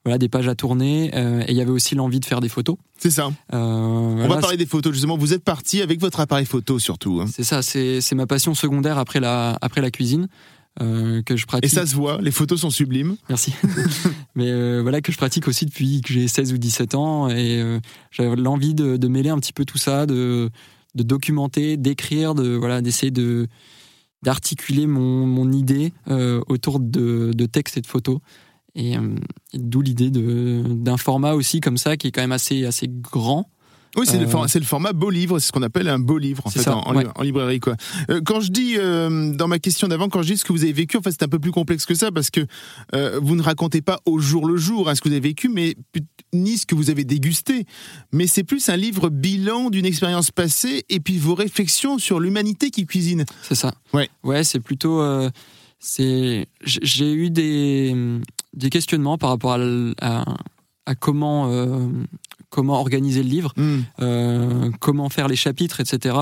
[0.03, 1.11] voilà, des pages à tourner.
[1.13, 2.75] Euh, et il y avait aussi l'envie de faire des photos.
[2.97, 3.31] C'est ça.
[3.53, 5.17] Euh, On va parler des photos justement.
[5.17, 7.21] Vous êtes parti avec votre appareil photo surtout.
[7.21, 7.25] Hein.
[7.31, 7.61] C'est ça.
[7.61, 10.27] C'est ma passion secondaire après la, après la cuisine.
[10.81, 11.71] Euh, que je pratique.
[11.71, 13.15] Et ça se voit, les photos sont sublimes.
[13.29, 13.53] Merci.
[14.35, 17.63] Mais voilà que je pratique aussi depuis que j'ai 16 ou 17 ans et
[18.09, 20.49] j'avais l'envie de, de, mêler un petit peu tout ça, de,
[20.95, 23.47] de documenter, d'écrire, de voilà, d'essayer de
[24.23, 25.93] d'articuler mon, mon idée
[26.47, 28.17] autour de, de textes et de photos.
[28.75, 29.15] Et, euh,
[29.53, 33.49] d'où l'idée d'un format aussi comme ça qui est quand même assez, assez grand.
[33.95, 36.47] Oui, c'est le, euh, le, format beau livre, c'est ce qu'on appelle un beau livre
[36.47, 37.75] en fait en, librairie quoi.
[38.09, 38.75] Euh, quand je dis
[39.37, 41.21] dans ma question d'avant, quand je dis ce que vous avez vécu, en fait c'est
[41.21, 42.47] un peu plus complexe que ça parce que
[43.19, 45.75] vous ne racontez pas au jour le jour hein, ce que vous avez vécu, mais
[46.33, 47.67] ni ce que vous avez dégusté,
[48.11, 52.71] mais c'est plus un livre bilan d'une expérience passée et puis vos réflexions sur l'humanité
[52.71, 53.25] qui cuisine.
[53.43, 53.75] C'est ça.
[53.93, 54.09] Ouais.
[54.23, 55.03] Ouais, c'est plutôt
[55.77, 57.93] c'est j'ai eu des,
[58.53, 59.57] des questionnements par rapport
[60.01, 60.25] à,
[60.85, 61.87] à, comment euh,
[62.49, 63.79] comment organiser le livre, hmm.
[64.01, 66.15] euh, comment faire les chapitres, etc.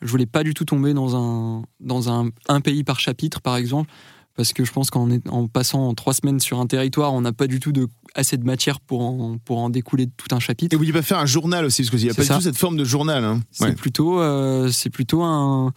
[0.00, 3.56] Je voulais pas du tout tomber dans un dans un, un pays par chapitre, par
[3.56, 3.90] exemple,
[4.34, 7.46] parce que je pense qu'en en passant trois semaines sur un territoire, on n'a pas
[7.46, 10.74] du tout de, assez de matière pour en, pour en découler tout un chapitre.
[10.74, 12.56] Et vous pas faire un journal aussi, parce qu'il n'y a pas du tout cette
[12.56, 13.24] forme de journal.
[13.24, 13.40] Hein.
[13.50, 15.72] C'est plutôt, euh, c'est plutôt un,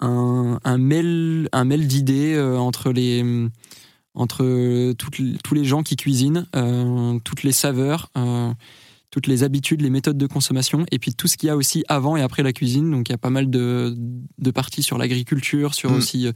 [0.00, 3.48] un, un mail, un mail d'idées entre les
[4.18, 8.52] entre toutes, tous les gens qui cuisinent, euh, toutes les saveurs, euh,
[9.10, 11.84] toutes les habitudes, les méthodes de consommation, et puis tout ce qu'il y a aussi
[11.88, 12.90] avant et après la cuisine.
[12.90, 15.94] Donc il y a pas mal de, de parties sur l'agriculture, sur mm.
[15.94, 16.28] aussi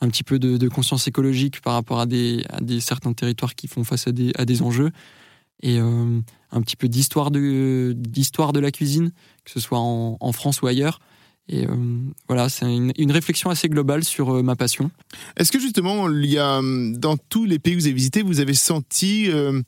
[0.00, 3.54] un petit peu de, de, conscience écologique par rapport à des, à des certains territoires
[3.54, 4.90] qui font face à des, à des enjeux,
[5.62, 9.12] et un petit peu d'histoire de, d'histoire de la cuisine,
[9.44, 11.00] que ce soit en, en France ou ailleurs.
[11.48, 11.74] Et euh,
[12.28, 14.90] voilà, c'est une, réflexion assez globale sur euh, ma passion.
[15.36, 18.22] Est-ce que justement, il y a, hum, dans tous les pays que vous avez visités,
[18.22, 19.60] vous avez senti, euh,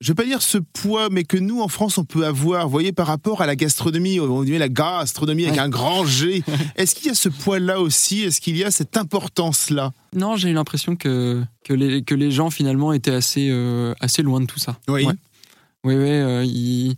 [0.00, 2.64] je ne vais pas dire ce poids, mais que nous, en France, on peut avoir,
[2.64, 6.42] vous voyez, par rapport à la gastronomie, on dit la gastronomie avec un grand G,
[6.76, 8.22] est-ce qu'il y a ce poids-là aussi?
[8.22, 9.92] Est-ce qu'il y a cette importance-là?
[10.16, 13.52] Non, j'ai eu l'impression que, que, les, que les gens, finalement, étaient assez,
[14.00, 14.78] assez loin de tout ça.
[14.88, 15.06] Oui.
[15.84, 16.96] Oui,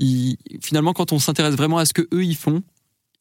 [0.00, 0.26] oui.
[0.62, 2.62] finalement, quand on s'intéresse vraiment à ce que eux ils font,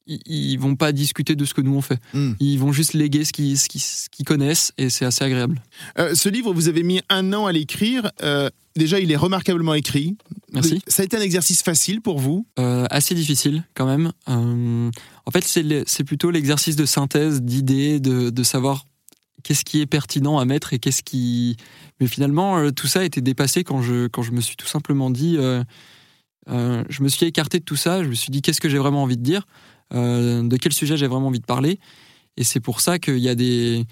[0.07, 1.99] ils, vont pas discuter de ce que nous on fait.
[2.13, 2.33] Hmm.
[2.39, 5.61] Ils vont juste léguer ce qu'ils ce connaissent et c'est assez agréable.
[5.99, 8.11] Euh, ce livre, vous avez mis un an à l'écrire.
[8.21, 10.15] Euh, déjà, il est remarquablement écrit.
[10.53, 10.81] Merci.
[10.87, 12.45] Ça a été un exercice facile pour vous?
[12.59, 14.11] Euh, assez difficile quand même.
[14.27, 18.85] En fait, c'est plutôt l'exercice de synthèse, d'idées, de, de savoir
[19.43, 21.57] qu'est-ce qui est pertinent à mettre et qu'est-ce qui.
[21.99, 25.09] Mais finalement, tout ça a été dépassé quand je, quand je me suis tout simplement
[25.09, 25.37] dit.
[26.47, 28.03] je me suis écarté de tout ça.
[28.03, 29.45] Je me suis dit qu'est-ce que j'ai vraiment envie de dire,
[29.93, 31.79] euh, de quel sujet j'ai vraiment envie de parler.
[32.37, 33.85] Et c'est pour ça qu'il y a des.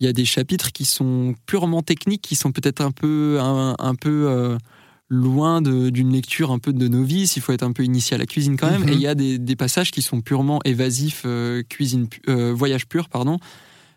[0.00, 3.76] Il y a des chapitres qui sont purement techniques, qui sont peut-être un peu, un,
[3.78, 4.58] un peu euh,
[5.08, 8.26] loin d'une lecture un peu de novice, il faut être un peu initié à la
[8.26, 8.82] cuisine quand même.
[8.82, 8.88] Mhm.
[8.88, 13.08] Et il y a des, des passages qui sont purement évasifs, euh, cuisine, voyage pur,
[13.08, 13.38] pardon.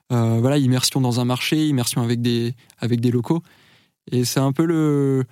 [0.09, 3.41] Voilà, immersion dans un marché, immersion avec des, avec des locaux.
[4.11, 5.25] Et c'est un peu le.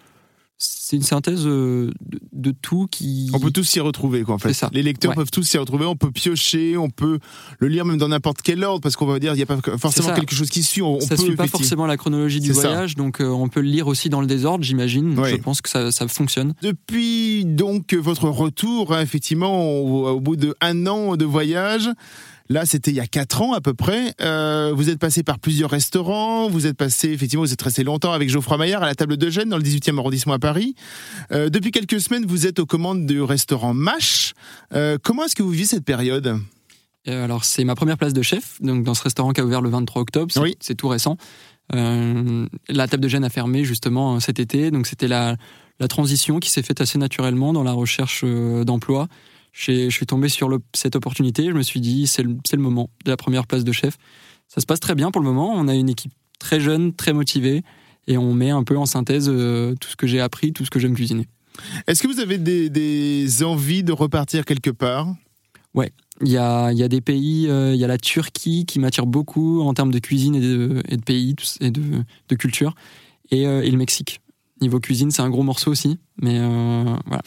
[0.58, 3.30] C'est une synthèse euh, de, de tout qui.
[3.34, 4.54] On peut tous s'y retrouver, quoi, en fait.
[4.54, 4.70] Ça.
[4.72, 5.16] Les lecteurs Ouais.
[5.16, 5.86] peuvent tous s'y retrouver.
[5.86, 7.20] On peut piocher, on peut
[7.60, 9.58] le lire même dans n'importe quel ordre, parce qu'on va dire il n'y a pas
[9.78, 10.82] forcément quelque chose qui suit.
[10.82, 12.62] On, ça peut suit pas forcément la chronologie du ça.
[12.70, 15.20] voyage, donc euh, on peut le lire aussi dans le désordre, j'imagine.
[15.20, 15.32] Ouais.
[15.32, 16.54] Je pense que ça, ça fonctionne.
[16.62, 21.90] Depuis donc votre retour, hein, effectivement, au, au bout de un an de voyage,
[22.50, 25.40] là c'était il y a quatre ans à peu près, euh, vous êtes passé par
[25.40, 28.96] plusieurs restaurants, vous êtes passé, effectivement, vous êtes resté longtemps avec Geoffroy Maillard à la
[28.96, 30.76] table de Gênes dans le 18e arrondissement à Paris.
[31.32, 34.34] Euh, depuis quelques semaines, vous êtes aux commandes du restaurant Mash.
[34.74, 36.40] Euh, comment est-ce que vous vivez cette période?
[37.08, 39.62] Euh, alors, c'est ma première place de chef, donc dans ce restaurant qui a ouvert
[39.62, 40.56] le 23 octobre, c'est Oui.
[40.60, 41.18] c'est tout récent.
[41.74, 45.36] Euh, la table de Gênes a fermé justement cet été, donc c'était la,
[45.80, 49.08] la transition qui s'est faite assez naturellement dans la recherche euh, d'emploi.
[49.58, 53.10] Je suis tombé sur le- cette opportunité, je me suis dit c'est le, moment de
[53.10, 53.98] la première place de chef.
[54.50, 57.14] Ça se passe très bien pour le moment, on a une équipe très jeune, très
[57.14, 57.64] motivée,
[58.08, 60.70] et on met un peu en synthèse euh, tout ce que j'ai appris, tout ce
[60.70, 61.28] que j'aime cuisiner.
[61.88, 65.08] Est-ce que vous avez des, des envies de repartir quelque part?
[66.22, 68.80] Il y a, il y a des pays, euh, il y a la Turquie qui
[68.80, 71.82] m'attire beaucoup en termes de cuisine et de, et de pays et de,
[72.30, 72.76] de culture,
[73.32, 74.20] et, euh, et le Mexique.
[74.66, 77.22] Niveau cuisine, c'est un gros morceau aussi, mais euh, voilà.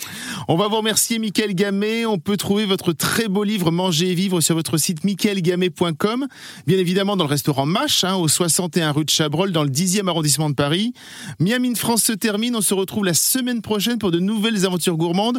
[0.48, 2.04] On va vous remercier, Michael Gamet.
[2.04, 6.26] On peut trouver votre très beau livre Manger et vivre sur votre site michaelgamet.com.
[6.66, 10.08] Bien évidemment, dans le restaurant Mash, hein, au 61 rue de Chabrol, dans le 10e
[10.08, 10.94] arrondissement de Paris.
[11.38, 12.56] Miami de France se termine.
[12.56, 15.38] On se retrouve la semaine prochaine pour de nouvelles aventures gourmandes.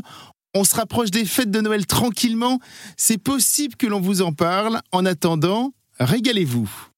[0.56, 2.60] On se rapproche des fêtes de Noël tranquillement.
[2.96, 4.80] C'est possible que l'on vous en parle.
[4.94, 6.89] En attendant, régalez-vous.